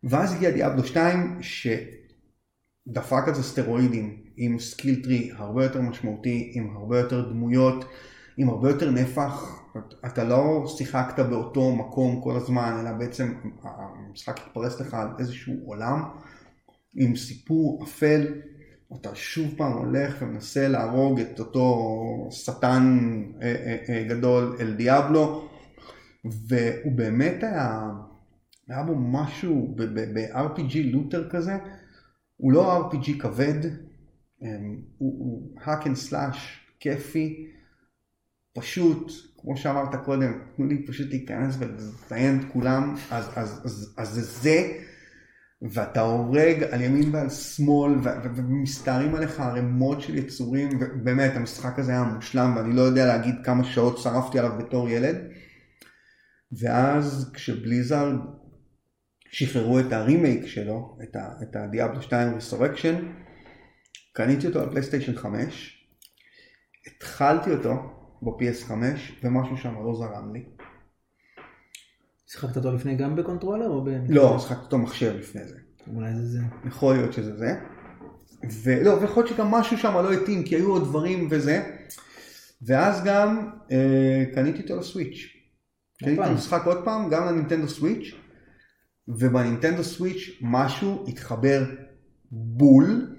ואז 0.04 0.34
הגיע 0.34 0.50
דיאבלו 0.50 0.84
2 0.84 1.40
שדפק 1.42 3.28
על 3.28 3.36
זה 3.36 3.44
סטרואידים 3.44 4.18
עם 4.38 4.60
skill 4.60 5.04
tree 5.04 5.32
הרבה 5.36 5.64
יותר 5.64 5.82
משמעותי, 5.82 6.52
עם 6.56 6.76
הרבה 6.78 7.00
יותר 7.00 7.30
דמויות, 7.30 7.86
עם 8.38 8.50
הרבה 8.50 8.70
יותר 8.70 8.92
נפח, 8.92 9.62
אתה 10.06 10.24
לא 10.24 10.66
שיחקת 10.78 11.20
באותו 11.20 11.76
מקום 11.76 12.22
כל 12.24 12.36
הזמן, 12.36 12.78
אלא 12.82 12.92
בעצם 12.92 13.34
המשחק 13.64 14.40
התפרס 14.40 14.80
לך 14.80 14.94
על 14.94 15.08
איזשהו 15.20 15.54
עולם 15.66 16.04
עם 16.96 17.16
סיפור 17.16 17.84
אפל, 17.84 18.28
אתה 19.02 19.16
שוב 19.16 19.54
פעם 19.58 19.72
הולך 19.72 20.16
ומנסה 20.22 20.68
להרוג 20.68 21.20
את 21.20 21.40
אותו 21.40 22.28
שטן 22.32 23.00
אה, 23.42 23.48
אה, 23.48 23.78
אה, 23.90 24.04
גדול 24.04 24.56
אל 24.60 24.74
דיאבלו, 24.74 25.50
והוא 26.26 26.92
באמת 26.92 27.44
היה, 27.44 27.90
היה 28.68 28.84
בו 28.84 28.96
משהו 28.96 29.76
ב-RPG 29.76 30.78
לוטר 30.84 31.30
כזה, 31.30 31.58
הוא 32.38 32.52
לא 32.52 32.90
RPG 32.90 33.20
כבד, 33.20 33.60
אמ, 34.42 34.82
הוא, 34.98 35.58
hack 35.58 35.84
and 35.84 36.12
slash 36.12 36.38
כיפי, 36.80 37.48
פשוט, 38.54 39.12
כמו 39.38 39.58
שאמרת 39.58 39.96
קודם, 40.06 40.40
תנו 40.56 40.66
לי 40.66 40.86
פשוט 40.88 41.10
להיכנס 41.10 41.56
ולזיין 41.60 42.40
את 42.40 42.46
כולם, 42.54 42.96
אז, 43.12 43.30
אז, 43.36 43.62
אז, 43.66 43.94
אז 43.98 44.10
זה 44.10 44.22
זה, 44.22 44.78
ואתה 45.62 46.02
הורג 46.02 46.64
על 46.72 46.82
ימין 46.82 47.16
ועל 47.16 47.30
שמאל, 47.30 47.92
ומסתערים 48.36 49.16
עליך 49.16 49.40
ערימות 49.40 50.02
של 50.02 50.18
יצורים, 50.18 50.70
ובאמת 50.82 51.32
המשחק 51.36 51.80
הזה 51.80 51.92
היה 51.92 52.04
מושלם, 52.04 52.54
ואני 52.56 52.76
לא 52.76 52.82
יודע 52.82 53.06
להגיד 53.06 53.36
כמה 53.44 53.64
שעות 53.64 53.98
שרפתי 53.98 54.40
עליו 54.40 54.52
בתור 54.58 54.90
ילד. 54.90 55.16
ואז 56.62 57.32
כשבליזארד 57.34 58.16
שחררו 59.32 59.80
את 59.80 59.94
הרימייק 59.94 60.46
שלו, 60.46 60.98
את, 61.04 61.16
ה- 61.16 61.32
את 61.44 61.56
הדיאבלו 61.56 62.02
2 62.02 62.34
ריסורקשן, 62.34 62.96
קניתי 64.14 64.48
אותו 64.48 64.62
על 64.62 64.70
פלייסטיישן 64.70 65.16
5, 65.16 65.88
התחלתי 66.88 67.50
אותו 67.52 67.74
ב-PS5, 68.22 68.72
ומשהו 69.24 69.58
שם 69.58 69.74
לא 69.86 69.96
זרם 69.96 70.34
לי. 70.34 70.44
שיחקת 72.28 72.58
אותו 72.58 72.72
לפני 72.72 72.96
גם 72.96 73.16
ב 73.16 73.21
controller 73.21 73.70
או 73.70 73.84
ב... 73.84 73.90
לא, 74.10 74.40
שחקתי 74.40 74.64
אותו 74.64 74.78
מחשב 74.78 75.16
לפני 75.20 75.48
זה. 75.48 75.58
אולי 75.94 76.16
זה 76.16 76.26
זה. 76.26 76.40
יכול 76.68 76.96
להיות 76.96 77.14
שזה 77.14 77.38
זה. 77.38 77.60
ולא, 78.64 78.92
ויכול 78.92 79.24
להיות 79.24 79.36
שגם 79.36 79.52
משהו 79.52 79.78
שם 79.78 79.94
לא 79.94 80.14
התאים, 80.14 80.44
כי 80.44 80.56
היו 80.56 80.72
עוד 80.72 80.84
דברים 80.84 81.28
וזה. 81.32 81.76
ואז 82.62 83.04
גם 83.04 83.50
אה, 83.72 84.24
קניתי 84.36 84.62
אותו 84.62 84.76
לסוויץ'. 84.76 85.28
קניתי 86.00 86.22
את. 86.22 86.28
המשחק 86.28 86.62
עוד 86.66 86.86
פעם, 86.86 87.10
גם 87.10 87.26
לנינטנדו 87.26 87.68
סוויץ', 87.68 88.16
ובנינטנדו 89.08 89.84
סוויץ' 89.84 90.38
משהו 90.42 91.06
התחבר 91.08 91.66
בול, 92.32 93.16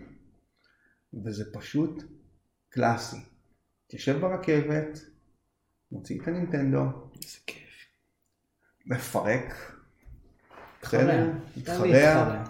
וזה 1.24 1.44
פשוט 1.52 2.02
קלאסי. 2.68 3.16
תשב 3.86 4.20
ברכבת, 4.20 5.00
מוציא 5.92 6.20
את 6.22 6.28
הנינטנדו, 6.28 6.84
איזה 7.22 7.38
כיף. 7.46 7.65
מפרק, 8.86 9.72
חרע. 10.82 11.24
מתחרע, 11.56 12.42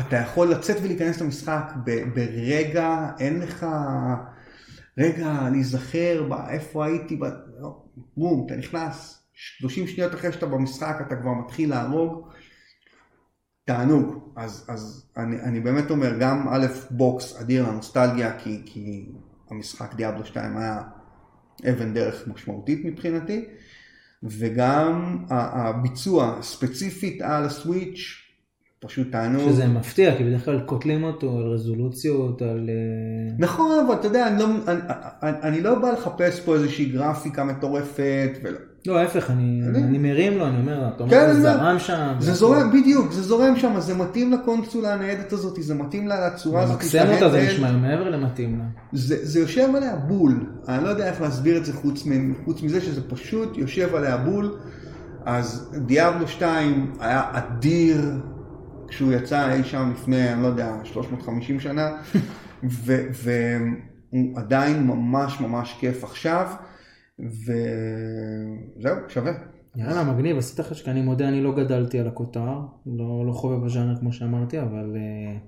אתה 0.00 0.16
יכול 0.16 0.50
לצאת 0.50 0.76
ולהיכנס 0.82 1.20
למשחק 1.20 1.72
ב- 1.84 2.14
ברגע, 2.14 3.10
אין 3.18 3.40
לך 3.40 3.66
רגע 4.98 5.48
להיזכר 5.52 6.28
איפה 6.48 6.86
הייתי, 6.86 7.16
ב... 7.16 7.24
לא, 7.60 7.82
בום, 8.16 8.46
אתה 8.46 8.56
נכנס, 8.56 9.22
30 9.32 9.86
שניות 9.86 10.14
אחרי 10.14 10.32
שאתה 10.32 10.46
במשחק 10.46 10.96
אתה 11.06 11.16
כבר 11.16 11.32
מתחיל 11.32 11.70
להרוג, 11.70 12.28
תענוג. 13.64 14.32
אז, 14.36 14.66
אז 14.68 15.06
אני, 15.16 15.40
אני 15.40 15.60
באמת 15.60 15.90
אומר, 15.90 16.18
גם 16.18 16.48
א', 16.48 16.66
בוקס 16.90 17.40
אדיר 17.40 17.68
לנוסטלגיה, 17.68 18.38
כי, 18.38 18.62
כי 18.66 19.12
המשחק 19.50 19.94
דיאבלו 19.94 20.24
2 20.24 20.56
היה 20.56 20.82
אבן 21.70 21.94
דרך 21.94 22.28
משמעותית 22.28 22.84
מבחינתי, 22.84 23.48
וגם 24.22 25.24
הביצוע 25.30 26.38
ספציפית 26.42 27.22
על 27.22 27.44
הסוויץ', 27.44 28.22
פשוט 28.80 29.12
תענוג. 29.12 29.48
שזה 29.48 29.66
מפתיע, 29.66 30.16
כי 30.16 30.24
בדרך 30.24 30.44
כלל 30.44 30.60
קוטלים 30.60 31.04
אותו 31.04 31.38
על 31.38 31.44
רזולוציות, 31.44 32.42
על... 32.42 32.70
אה, 32.70 33.34
נכון, 33.38 33.84
אבל 33.86 33.94
אתה 33.94 34.06
יודע, 34.06 34.28
אני 34.28 34.38
לא, 34.38 34.46
אני, 35.22 35.36
אני 35.42 35.60
לא 35.60 35.74
בא 35.74 35.90
לחפש 35.90 36.40
פה 36.40 36.54
איזושהי 36.54 36.84
גרפיקה 36.84 37.44
מטורפת, 37.44 38.30
ולא. 38.42 38.58
לא, 38.86 38.98
ההפך, 38.98 39.30
אני 39.30 39.62
אני- 39.68 39.82
אני 39.82 39.98
מרים 39.98 40.38
לו, 40.38 40.46
אני 40.46 40.60
אומר, 40.60 40.88
אתה 40.96 41.04
כן, 41.10 41.20
אומר, 41.22 41.34
זה 41.34 41.42
זרם 41.42 41.78
שם. 41.78 42.14
זה. 42.18 42.32
זורם, 42.34 42.70
בדיוק, 42.72 43.12
זה 43.12 43.22
זורם 43.22 43.56
שם, 43.56 43.80
זה 43.80 43.94
מתאים 43.94 44.32
לקונסולה 44.32 44.94
הניידת 44.94 45.32
הזאת, 45.32 45.58
זה 45.62 45.74
מתאים 45.74 46.08
לה 46.08 46.26
לצורה 46.26 46.62
הזאת. 46.62 46.74
למקסם 46.74 47.04
אותה 47.14 47.30
זה. 47.30 47.46
נשמע 47.48 47.72
מעבר 47.72 48.10
למתאים 48.10 48.58
לה. 48.58 48.64
זה, 48.92 49.16
זה 49.22 49.40
יושב 49.40 49.68
עליה 49.76 49.96
בול, 49.96 50.46
אני 50.68 50.84
לא 50.84 50.88
יודע 50.88 51.06
איך 51.08 51.20
להסביר 51.20 51.56
את 51.56 51.64
זה 51.64 51.72
חוץ, 51.72 52.06
מ, 52.06 52.34
חוץ 52.44 52.62
מזה 52.62 52.80
שזה 52.80 53.08
פשוט 53.08 53.58
יושב 53.58 53.94
עליה 53.94 54.16
בול, 54.16 54.54
אז 55.24 55.70
דיאבלו 55.86 56.28
2 56.28 56.92
היה 57.00 57.22
אדיר 57.32 58.00
כשהוא 58.88 59.12
יצא 59.12 59.52
אי 59.52 59.64
שם 59.64 59.90
לפני, 59.92 60.32
אני 60.32 60.42
לא 60.42 60.46
יודע, 60.46 60.72
350 60.84 61.60
שנה, 61.60 61.90
והוא 63.22 64.38
עדיין 64.38 64.86
ממש 64.86 65.40
ממש 65.40 65.76
כיף 65.80 66.04
עכשיו, 66.04 66.46
וזהו, 67.18 68.96
שווה. 69.08 69.32
יאללה, 69.76 70.04
מגניב, 70.04 70.38
עשית 70.38 70.60
חשק, 70.60 70.88
אני 70.88 71.02
מודה, 71.02 71.28
אני 71.28 71.42
לא 71.42 71.54
גדלתי 71.54 71.98
על 71.98 72.08
הכותר, 72.08 72.60
לא, 72.86 73.26
לא 73.26 73.32
חובב 73.32 73.64
הז'אנר 73.64 73.98
כמו 74.00 74.12
שאמרתי, 74.12 74.60
אבל 74.60 74.96
אה, 74.96 75.38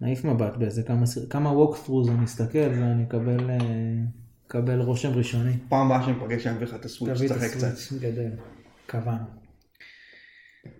נעיף 0.00 0.24
מבט 0.24 0.56
באיזה 0.56 0.82
כמה, 0.82 1.04
כמה 1.30 1.50
walkthroughs 1.50 2.10
אני 2.10 2.24
אסתכל 2.24 2.58
ואני 2.58 3.04
אקבל, 3.04 3.50
אה, 3.50 3.56
אקבל 4.46 4.80
רושם 4.80 5.10
ראשוני. 5.10 5.52
פעם 5.68 5.86
הבאה 5.86 6.02
שניפגש 6.02 6.46
אני 6.46 6.56
אביא 6.56 6.66
לך 6.66 6.74
את 6.74 6.84
הסוויץ', 6.84 7.22
תשחק 7.22 7.50
קצת. 7.50 7.98
גדל, 8.00 8.30
קבענו. 8.86 9.24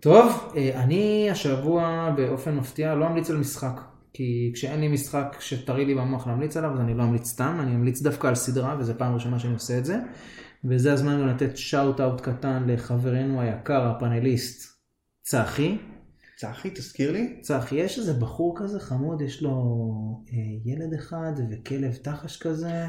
טוב, 0.00 0.52
אה, 0.56 0.82
אני 0.82 1.30
השבוע 1.30 2.10
באופן 2.16 2.54
מפתיע 2.54 2.94
לא 2.94 3.06
אמליץ 3.06 3.30
על 3.30 3.36
משחק, 3.36 3.80
כי 4.14 4.50
כשאין 4.54 4.80
לי 4.80 4.88
משחק 4.88 5.36
שטרי 5.40 5.84
לי 5.84 5.94
במוח 5.94 6.26
להמליץ 6.26 6.56
עליו, 6.56 6.74
אז 6.74 6.80
אני 6.80 6.94
לא 6.94 7.02
אמליץ 7.02 7.26
סתם, 7.26 7.58
אני 7.60 7.74
אמליץ 7.74 8.02
דווקא 8.02 8.26
על 8.26 8.34
סדרה, 8.34 8.76
וזו 8.78 8.92
פעם 8.98 9.14
ראשונה 9.14 9.38
שאני 9.38 9.54
עושה 9.54 9.78
את 9.78 9.84
זה. 9.84 9.96
וזה 10.64 10.92
הזמן 10.92 11.20
גם 11.20 11.28
לתת 11.28 11.56
שאוט 11.56 12.00
אאוט 12.00 12.20
קטן 12.20 12.64
לחברנו 12.66 13.40
היקר, 13.40 13.86
הפאנליסט, 13.86 14.72
צחי. 15.22 15.78
צחי, 16.36 16.70
תזכיר 16.70 17.12
לי. 17.12 17.36
צחי, 17.40 17.74
יש 17.74 17.98
איזה 17.98 18.12
בחור 18.12 18.54
כזה 18.58 18.80
חמוד, 18.80 19.20
יש 19.20 19.42
לו 19.42 19.52
אה, 20.32 20.72
ילד 20.72 20.94
אחד 20.94 21.32
וכלב 21.50 21.94
תחש 21.94 22.42
כזה. 22.42 22.86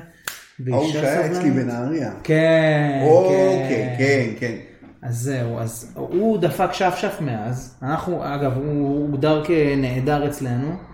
ההוא 0.68 0.92
שהיה 0.92 1.32
אצלי. 1.32 1.52
בנהריה. 1.52 2.14
כן, 2.24 3.06
אוקיי, 3.08 3.96
כן, 3.98 4.34
כן. 4.40 4.58
אז 5.02 5.18
זהו, 5.18 5.60
אז 5.60 5.94
הוא 5.96 6.38
דפק 6.38 6.74
שף-שף 6.74 7.18
מאז. 7.22 7.78
אנחנו, 7.82 8.36
אגב, 8.36 8.58
הוא 8.58 9.00
הוגדר 9.00 9.44
כנעדר 9.46 10.28
אצלנו. 10.28 10.93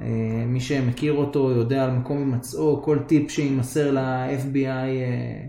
אה, 0.00 0.06
מי 0.46 0.60
שמכיר 0.60 1.12
אותו 1.12 1.50
יודע 1.50 1.84
על 1.84 1.90
מקום 1.90 2.18
הימצאו, 2.18 2.82
כל 2.82 2.98
טיפ 3.06 3.30
שימסר 3.30 3.90
ל-FBI 3.90 4.66
אה, 4.66 5.42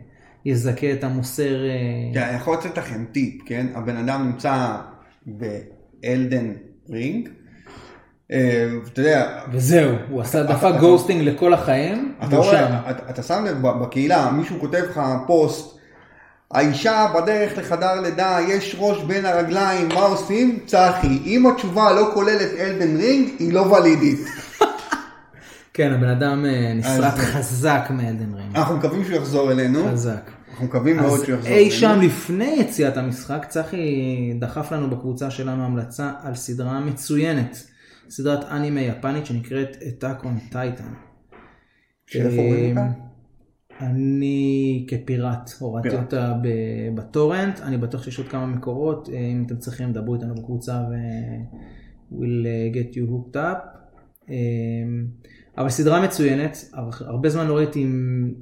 יזכה 0.45 0.91
את 0.93 1.03
המוסר. 1.03 1.65
אה, 1.65 1.69
כן, 2.13 2.21
אני 2.21 2.35
יכול 2.37 2.53
לתת 2.57 2.77
לכם 2.77 3.05
טיפ, 3.11 3.41
כן? 3.45 3.67
הבן 3.75 3.97
אדם 3.97 4.25
נמצא 4.25 4.75
ב 5.25 5.46
Elden 5.46 6.51
Ring. 6.89 7.29
ואתה 8.83 8.99
יודע, 9.01 9.39
וזהו, 9.51 9.95
הוא 10.09 10.21
עשה 10.21 10.41
אתה- 10.41 10.53
דפק 10.53 10.67
אתה- 10.69 10.79
ghosting 10.79 11.21
לכל 11.27 11.53
החיים. 11.53 12.13
אתה. 12.27 12.37
רואה, 12.37 12.89
אתה- 12.91 13.09
אתה 13.09 13.23
שם 13.23 13.43
לב 13.47 13.61
בקהילה, 13.61 14.31
מישהו 14.31 14.59
כותב 14.59 14.81
לך 14.89 15.01
פוסט, 15.27 15.77
האישה 16.53 17.07
בדרך 17.15 17.57
לחדר 17.57 18.01
לידה, 18.01 18.37
יש 18.47 18.75
ראש 18.79 19.03
בין 19.03 19.25
הרגליים, 19.25 19.87
מה 19.87 20.01
עושים? 20.01 20.59
צחי. 20.65 21.19
אם 21.25 21.47
התשובה 21.47 21.91
לא 21.93 22.11
כוללת 22.13 22.49
Elden 22.59 22.97
Ring, 22.97 23.29
היא 23.39 23.53
לא 23.53 23.59
ולידית. 23.61 24.19
כן, 25.73 25.93
הבן 25.93 26.07
אדם 26.09 26.45
אה, 26.45 26.73
נשרט 26.73 27.13
אז- 27.13 27.19
חזק 27.19 27.87
מ 27.89 27.97
Elden 27.97 28.33
Ring. 28.33 28.55
אנחנו 28.55 28.77
מקווים 28.77 29.03
שהוא 29.03 29.15
יחזור 29.15 29.51
אלינו. 29.51 29.87
חזק. 29.91 30.31
אנחנו 30.51 30.65
מקווים 30.65 30.97
מאוד 30.97 31.19
אז 31.19 31.25
שהוא 31.25 31.35
יחזור 31.35 31.51
אי 31.53 31.71
שם 31.71 31.87
אלינו. 31.89 32.01
לפני 32.01 32.55
יציאת 32.59 32.97
המשחק, 32.97 33.45
צחי 33.49 33.85
דחף 34.39 34.71
לנו 34.71 34.89
בקבוצה 34.89 35.31
שלנו 35.31 35.65
המלצה 35.65 36.11
על 36.23 36.35
סדרה 36.35 36.79
מצוינת. 36.79 37.63
סדרת 38.09 38.45
אנימה 38.51 38.81
יפנית 38.81 39.25
שנקראת 39.25 39.77
Attack 39.81 40.23
on 40.23 40.53
Titan. 40.53 40.93
שאיפה 42.07 42.29
רואים 42.41 42.77
אה, 42.77 42.83
אותה? 42.83 43.10
אני 43.81 44.85
כפיראט 44.89 45.51
הורדתי. 45.59 45.95
אותה 45.95 46.33
בטורנט, 46.95 47.59
אני 47.59 47.77
בטוח 47.77 48.03
שיש 48.03 48.17
עוד 48.17 48.27
כמה 48.27 48.45
מקורות, 48.45 49.09
אה, 49.13 49.17
אם 49.19 49.43
אתם 49.45 49.57
צריכים 49.57 49.93
דברו 49.93 50.15
איתנו 50.15 50.35
בקבוצה 50.35 50.81
ו... 50.91 50.93
will 52.11 52.45
uh, 52.45 52.75
get 52.75 52.93
you 52.95 53.09
hooked 53.11 53.35
up. 53.35 53.67
אה, 54.29 54.35
אבל 55.57 55.69
סדרה 55.69 56.01
מצוינת, 56.05 56.57
הר- 56.73 57.07
הרבה 57.07 57.29
זמן 57.29 57.47
לא 57.47 57.57
ראיתי 57.57 57.85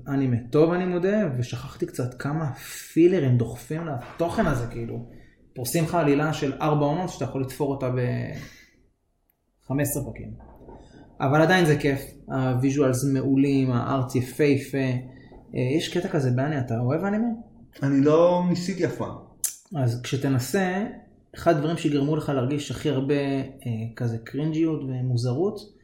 אנימה 0.08 0.38
טוב 0.50 0.72
אני 0.74 0.86
מודה, 0.86 1.30
ושכחתי 1.38 1.86
קצת 1.86 2.22
כמה 2.22 2.54
פילרים 2.94 3.38
דוחפים 3.38 3.82
לתוכן 3.88 4.46
הזה 4.46 4.68
כאילו. 4.68 5.10
פורסים 5.56 5.84
לך 5.84 5.96
עלילה 5.96 6.34
של 6.34 6.54
ארבע 6.62 6.86
עונות 6.86 7.10
שאתה 7.10 7.26
יכול 7.26 7.42
לתפור 7.42 7.72
אותה 7.72 7.90
ב-15 7.90 9.72
פרקים. 10.06 10.34
אבל 11.22 11.42
עדיין 11.42 11.66
זה 11.66 11.76
כיף, 11.78 12.02
ה 12.28 12.37
visuals 12.37 13.04
מעולים, 13.14 13.72
ה 13.72 13.83
art 13.83 14.16
יפהפה. 14.16 14.88
אה, 15.56 15.62
יש 15.78 15.98
קטע 15.98 16.08
כזה 16.08 16.32
באני, 16.32 16.60
אתה 16.60 16.80
אוהב 16.80 17.04
אנימה? 17.04 17.28
אני 17.84 18.02
לא 18.02 18.44
ניסיתי 18.50 18.86
אף 18.86 18.96
פעם. 18.96 19.16
אז 19.76 20.02
כשתנסה, 20.02 20.86
אחד 21.36 21.56
הדברים 21.56 21.78
שיגרמו 21.78 22.16
לך 22.16 22.30
להרגיש 22.30 22.72
הכי 22.72 22.90
הרבה 22.90 23.14
אה, 23.14 23.72
כזה 23.96 24.18
קרינג'יות 24.18 24.82
ומוזרות, 24.84 25.79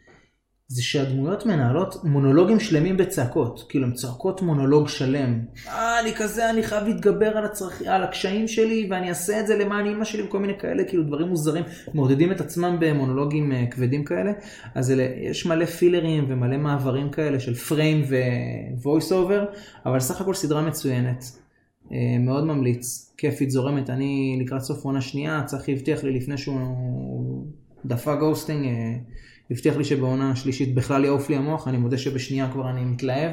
זה 0.67 0.83
שהדמויות 0.83 1.45
מנהלות 1.45 2.03
מונולוגים 2.03 2.59
שלמים 2.59 2.97
בצעקות, 2.97 3.65
כאילו 3.69 3.85
הן 3.85 3.93
צועקות 3.93 4.41
מונולוג 4.41 4.87
שלם. 4.87 5.39
אה, 5.67 5.99
אני 5.99 6.13
כזה, 6.15 6.49
אני 6.49 6.63
חייב 6.63 6.87
להתגבר 6.87 7.37
על, 7.37 7.45
הצרכ... 7.45 7.81
על 7.87 8.03
הקשיים 8.03 8.47
שלי, 8.47 8.87
ואני 8.91 9.09
אעשה 9.09 9.39
את 9.39 9.47
זה 9.47 9.57
למען 9.57 9.85
אימא 9.85 10.05
שלי, 10.05 10.21
וכל 10.21 10.39
מיני 10.39 10.59
כאלה, 10.59 10.83
כאילו 10.83 11.03
דברים 11.03 11.27
מוזרים, 11.27 11.63
מעודדים 11.93 12.31
את 12.31 12.41
עצמם 12.41 12.77
במונולוגים 12.79 13.51
אה, 13.51 13.65
כבדים 13.71 14.03
כאלה. 14.03 14.31
אז 14.75 14.91
אלה, 14.91 15.03
יש 15.03 15.45
מלא 15.45 15.65
פילרים 15.65 16.25
ומלא 16.29 16.57
מעברים 16.57 17.09
כאלה 17.09 17.39
של 17.39 17.53
פריים 17.53 18.03
ו-voice 18.09 19.11
over, 19.11 19.57
אבל 19.85 19.99
סך 19.99 20.21
הכל 20.21 20.33
סדרה 20.33 20.61
מצוינת. 20.61 21.23
אה, 21.91 22.17
מאוד 22.19 22.43
ממליץ, 22.43 23.13
כיפית 23.17 23.51
זורמת, 23.51 23.89
אני 23.89 24.39
לקראת 24.41 24.61
סוף 24.61 24.85
עונה 24.85 25.01
שנייה, 25.01 25.43
צחי 25.45 25.73
הבטיח 25.73 26.03
לי 26.03 26.11
לפני 26.11 26.37
שהוא 26.37 27.45
דפק 27.85 28.15
ghosting, 28.19 28.65
אה, 28.65 28.95
הבטיח 29.51 29.77
לי 29.77 29.83
שבעונה 29.83 30.31
השלישית 30.31 30.75
בכלל 30.75 31.05
יעוף 31.05 31.29
לי 31.29 31.35
המוח, 31.35 31.67
אני 31.67 31.77
מודה 31.77 31.97
שבשנייה 31.97 32.51
כבר 32.51 32.69
אני 32.69 32.85
מתלהב, 32.85 33.31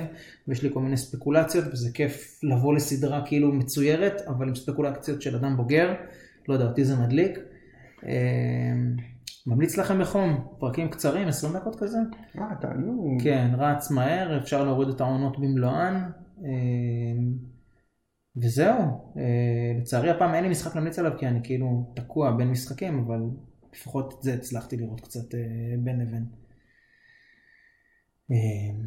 ויש 0.49 0.63
לי 0.63 0.71
כל 0.73 0.81
מיני 0.81 0.97
ספקולציות, 0.97 1.65
וזה 1.73 1.91
כיף 1.95 2.41
לבוא 2.43 2.75
לסדרה 2.75 3.27
כאילו 3.27 3.53
מצוירת, 3.53 4.21
אבל 4.29 4.49
עם 4.49 4.55
ספקולציות 4.55 5.23
של 5.23 5.37
אדם 5.37 5.57
בוגר, 5.57 5.95
לא 6.49 6.55
יודע, 6.55 6.67
אותי 6.67 6.85
זה 6.85 6.97
מדליק. 6.97 7.39
אה, 8.07 8.13
ממליץ 9.47 9.77
לכם 9.77 10.01
בחום, 10.01 10.47
פרקים 10.59 10.89
קצרים, 10.89 11.29
20 11.29 11.53
דקות 11.53 11.77
כזה. 11.81 11.99
אה, 12.39 12.75
נו. 12.75 13.17
כן, 13.23 13.51
רץ 13.59 13.91
מהר, 13.91 14.39
אפשר 14.39 14.65
להוריד 14.65 14.89
את 14.89 15.01
העונות 15.01 15.39
במלואן. 15.39 16.11
אה, 16.45 16.51
וזהו, 18.37 18.81
אה, 19.17 19.81
לצערי 19.81 20.11
הפעם 20.11 20.35
אין 20.35 20.45
לי 20.45 20.51
משחק 20.51 20.75
להמליץ 20.75 20.99
עליו 20.99 21.13
כי 21.19 21.27
אני 21.27 21.41
כאילו 21.43 21.93
תקוע 21.97 22.37
בין 22.37 22.51
משחקים, 22.51 22.99
אבל 22.99 23.21
לפחות 23.73 24.15
את 24.19 24.23
זה 24.23 24.35
הצלחתי 24.35 24.77
לראות 24.77 25.01
קצת 25.01 25.35
אה, 25.35 25.41
בין 25.79 26.01
לבין. 26.01 26.27
אה, 28.31 28.87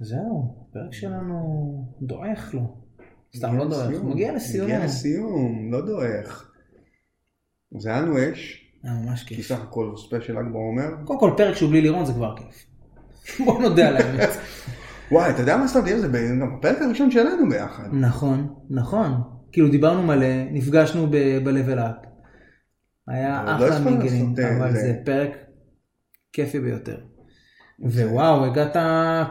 זהו, 0.00 0.66
הפרק 0.68 0.92
שלנו 0.92 1.94
דועך 2.02 2.54
לו. 2.54 2.76
סתם 3.36 3.56
לא 3.56 3.68
דועך, 3.68 4.00
הוא 4.00 4.10
מגיע 4.10 4.32
לסיום. 4.32 4.66
מגיע 4.66 4.84
לסיום, 4.84 5.72
לא 5.72 5.86
דועך. 5.86 6.52
זה 7.78 7.90
היה 7.90 8.00
לנו 8.00 8.16
אש, 8.18 8.70
היה 8.82 8.94
ממש 8.94 9.24
כי 9.24 9.36
כיף. 9.36 9.46
סך 9.46 9.60
הכל 9.60 9.94
ספיישל 9.96 10.32
ל"ג 10.32 10.52
בעומר. 10.52 10.88
קודם 11.04 11.20
כל 11.20 11.30
פרק 11.36 11.56
שהוא 11.56 11.70
בלי 11.70 11.80
לירון 11.80 12.06
זה 12.06 12.12
כבר 12.12 12.36
כיף. 12.36 12.66
בוא 13.44 13.62
נודה 13.62 13.88
על 13.88 13.96
האמת. 13.96 14.28
וואי, 15.12 15.30
אתה 15.30 15.40
יודע 15.40 15.56
מה 15.56 15.68
שמתי 15.68 15.94
לב? 15.94 16.00
זה 16.00 16.36
גם 16.40 16.58
בפרק 16.58 16.82
הראשון 16.82 17.10
שלנו 17.10 17.48
ביחד. 17.48 17.88
נכון, 17.92 18.54
נכון. 18.70 19.10
כאילו 19.52 19.68
דיברנו 19.68 20.02
מלא, 20.02 20.50
נפגשנו 20.52 21.06
ב-level 21.10 21.78
up. 21.78 22.11
היה 23.08 23.44
לא 23.46 23.54
אחלה 23.56 23.68
לעשות, 23.68 24.38
אה, 24.38 24.56
אבל 24.56 24.72
זה. 24.72 24.94
פרק 25.04 25.30
כיפי 26.32 26.60
ביותר. 26.60 26.96
ווואו, 27.80 28.44
הגעת 28.44 28.76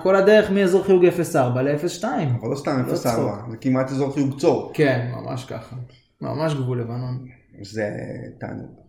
כל 0.03 0.15
הדרך 0.15 0.51
מאזור 0.51 0.83
חיוג 0.83 1.05
04 1.33 1.61
ל-02. 1.61 2.03
אבל 2.39 2.49
לא 2.49 2.55
סתם 2.55 2.83
לא 2.87 2.93
0-4, 2.93 2.95
צחוק. 2.95 3.49
זה 3.51 3.57
כמעט 3.57 3.91
אזור 3.91 4.13
חיוג 4.13 4.39
צור. 4.39 4.71
כן, 4.73 5.11
ממש 5.11 5.45
ככה. 5.45 5.75
ממש 6.21 6.53
גבול 6.53 6.81
לבנון. 6.81 7.27
זה 7.61 7.89
תענוג. 8.39 8.81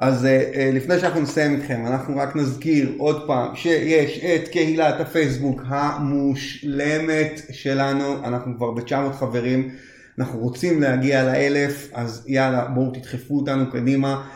אז 0.00 0.26
אה, 0.26 0.50
אה, 0.54 0.70
לפני 0.72 0.98
שאנחנו 0.98 1.20
נסיים 1.20 1.54
איתכם, 1.54 1.86
אנחנו 1.86 2.16
רק 2.16 2.36
נזכיר 2.36 2.94
עוד 2.98 3.26
פעם 3.26 3.56
שיש 3.56 4.24
את 4.24 4.48
קהילת 4.48 5.00
הפייסבוק 5.00 5.62
המושלמת 5.66 7.40
שלנו, 7.50 8.24
אנחנו 8.24 8.56
כבר 8.56 8.70
ב-900 8.70 9.12
חברים, 9.12 9.70
אנחנו 10.18 10.38
רוצים 10.38 10.80
להגיע 10.80 11.24
לאלף, 11.24 11.90
אז 11.92 12.24
יאללה 12.26 12.64
בואו 12.64 12.90
תדחפו 12.90 13.36
אותנו 13.36 13.70
קדימה. 13.70 14.26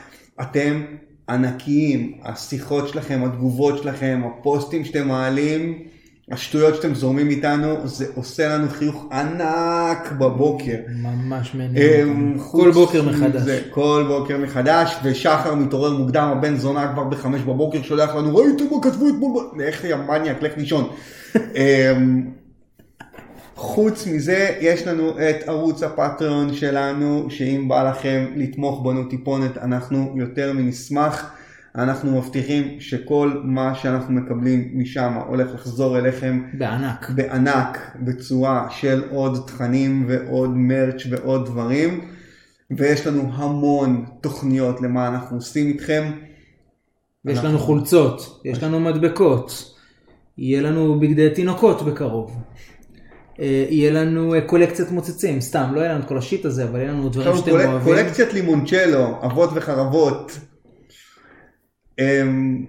אתם 0.40 0.82
ענקיים, 1.28 2.18
השיחות 2.24 2.88
שלכם, 2.88 3.24
התגובות 3.24 3.82
שלכם, 3.82 4.22
הפוסטים 4.24 4.84
שאתם 4.84 5.08
מעלים, 5.08 5.78
השטויות 6.30 6.74
שאתם 6.74 6.94
זורמים 6.94 7.30
איתנו, 7.30 7.88
זה 7.88 8.06
עושה 8.14 8.48
לנו 8.48 8.68
חיוך 8.68 9.08
ענק 9.12 10.12
בבוקר. 10.12 10.76
ממש 10.88 11.50
אמ, 11.54 11.58
מעניין. 11.58 12.34
חוץ 12.38 12.64
כל 12.64 12.70
בוקר 12.70 13.02
מחדש. 13.02 13.60
כל 13.70 14.04
בוקר 14.08 14.38
מחדש, 14.38 14.96
ושחר 15.04 15.54
מתעורר 15.54 15.98
מוקדם, 15.98 16.28
הבן 16.36 16.56
זונה 16.56 16.92
כבר 16.92 17.04
בחמש 17.04 17.40
בבוקר, 17.40 17.82
שולח 17.82 18.14
לנו, 18.14 18.36
ראיתם 18.36 18.64
מה 18.70 18.82
כתבו 18.82 19.08
אתמול? 19.08 19.44
ב-" 19.56 19.60
לך 19.60 19.84
יא 19.84 19.96
מניאק, 19.96 20.42
לך 20.42 20.52
לישון. 20.56 20.88
חוץ 23.64 24.06
מזה, 24.06 24.56
יש 24.60 24.86
לנו 24.86 25.10
את 25.10 25.48
ערוץ 25.48 25.82
הפטריון 25.82 26.54
שלנו, 26.54 27.26
שאם 27.30 27.68
בא 27.68 27.90
לכם 27.90 28.24
לתמוך 28.36 28.82
בנו 28.84 29.04
טיפונת, 29.04 29.58
אנחנו 29.58 30.14
יותר 30.16 30.52
מנשמח. 30.52 31.30
אנחנו 31.76 32.18
מבטיחים 32.18 32.80
שכל 32.80 33.40
מה 33.44 33.74
שאנחנו 33.74 34.14
מקבלים 34.14 34.70
משם 34.74 35.12
הולך 35.28 35.54
לחזור 35.54 35.98
אליכם 35.98 36.42
בענק. 36.58 37.10
בענק 37.10 37.78
בצורה 38.00 38.66
של 38.70 39.02
עוד 39.10 39.44
תכנים 39.46 40.04
ועוד 40.08 40.50
מרץ' 40.56 41.02
ועוד 41.10 41.46
דברים. 41.46 42.00
ויש 42.76 43.06
לנו 43.06 43.30
המון 43.34 44.04
תוכניות 44.20 44.80
למה 44.82 45.08
אנחנו 45.08 45.36
עושים 45.36 45.66
איתכם. 45.66 46.10
יש 47.24 47.36
אנחנו- 47.38 47.48
לנו 47.48 47.58
חולצות, 47.58 48.40
יש 48.44 48.62
לנו 48.62 48.80
מדבקות, 48.80 49.74
יהיה 50.38 50.62
לנו 50.62 51.00
בגדי 51.00 51.30
תינוקות 51.30 51.82
בקרוב. 51.82 52.36
אה, 53.40 53.66
יהיה 53.70 53.90
לנו 53.92 54.34
אה, 54.34 54.40
קולקציית 54.40 54.90
מוצצים, 54.90 55.40
סתם, 55.40 55.70
לא 55.74 55.80
יהיה 55.80 55.92
לנו 55.92 56.00
את 56.02 56.08
כל 56.08 56.18
השיט 56.18 56.44
הזה, 56.44 56.64
אבל 56.64 56.78
יהיה 56.78 56.92
לנו 56.92 57.08
דברים 57.08 57.36
שאתם 57.36 57.50
אוהבים. 57.50 57.94
קולקציית 57.94 58.32
לימונצ'לו, 58.32 59.24
אבות 59.26 59.50
וחרבות. 59.54 60.32
אמ, 61.98 62.66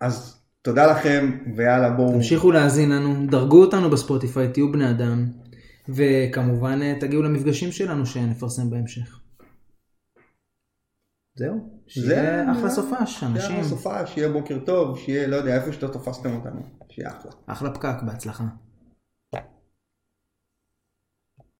אז 0.00 0.40
תודה 0.62 0.86
לכם, 0.90 1.38
ויאללה 1.56 1.90
בואו. 1.90 2.12
תמשיכו 2.12 2.50
להאזין 2.52 2.90
לנו, 2.90 3.26
דרגו 3.26 3.60
אותנו 3.60 3.90
בספוטיפיי, 3.90 4.48
תהיו 4.52 4.72
בני 4.72 4.90
אדם, 4.90 5.26
וכמובן 5.88 6.82
אה, 6.82 6.94
תגיעו 7.00 7.22
למפגשים 7.22 7.72
שלנו 7.72 8.06
שנפרסם 8.06 8.70
בהמשך. 8.70 9.20
זהו, 11.34 11.54
שיהיה 11.86 12.44
זה- 12.44 12.52
אחלה 12.52 12.70
סופש, 12.70 13.18
שיהיה 13.18 13.32
אנשים, 13.32 13.56
אחלה 13.56 13.64
סופה, 13.64 14.06
שיהיה 14.06 14.28
בוקר 14.28 14.58
טוב, 14.66 14.98
שיהיה, 14.98 15.26
לא 15.26 15.36
יודע, 15.36 15.54
איפה 15.56 15.72
שאתה 15.72 15.88
תפסתם 15.88 16.34
אותנו, 16.36 16.60
שיהיה 16.90 17.10
אחלה. 17.10 17.30
אחלה 17.46 17.70
פקק, 17.74 17.94
בהצלחה. 18.06 18.44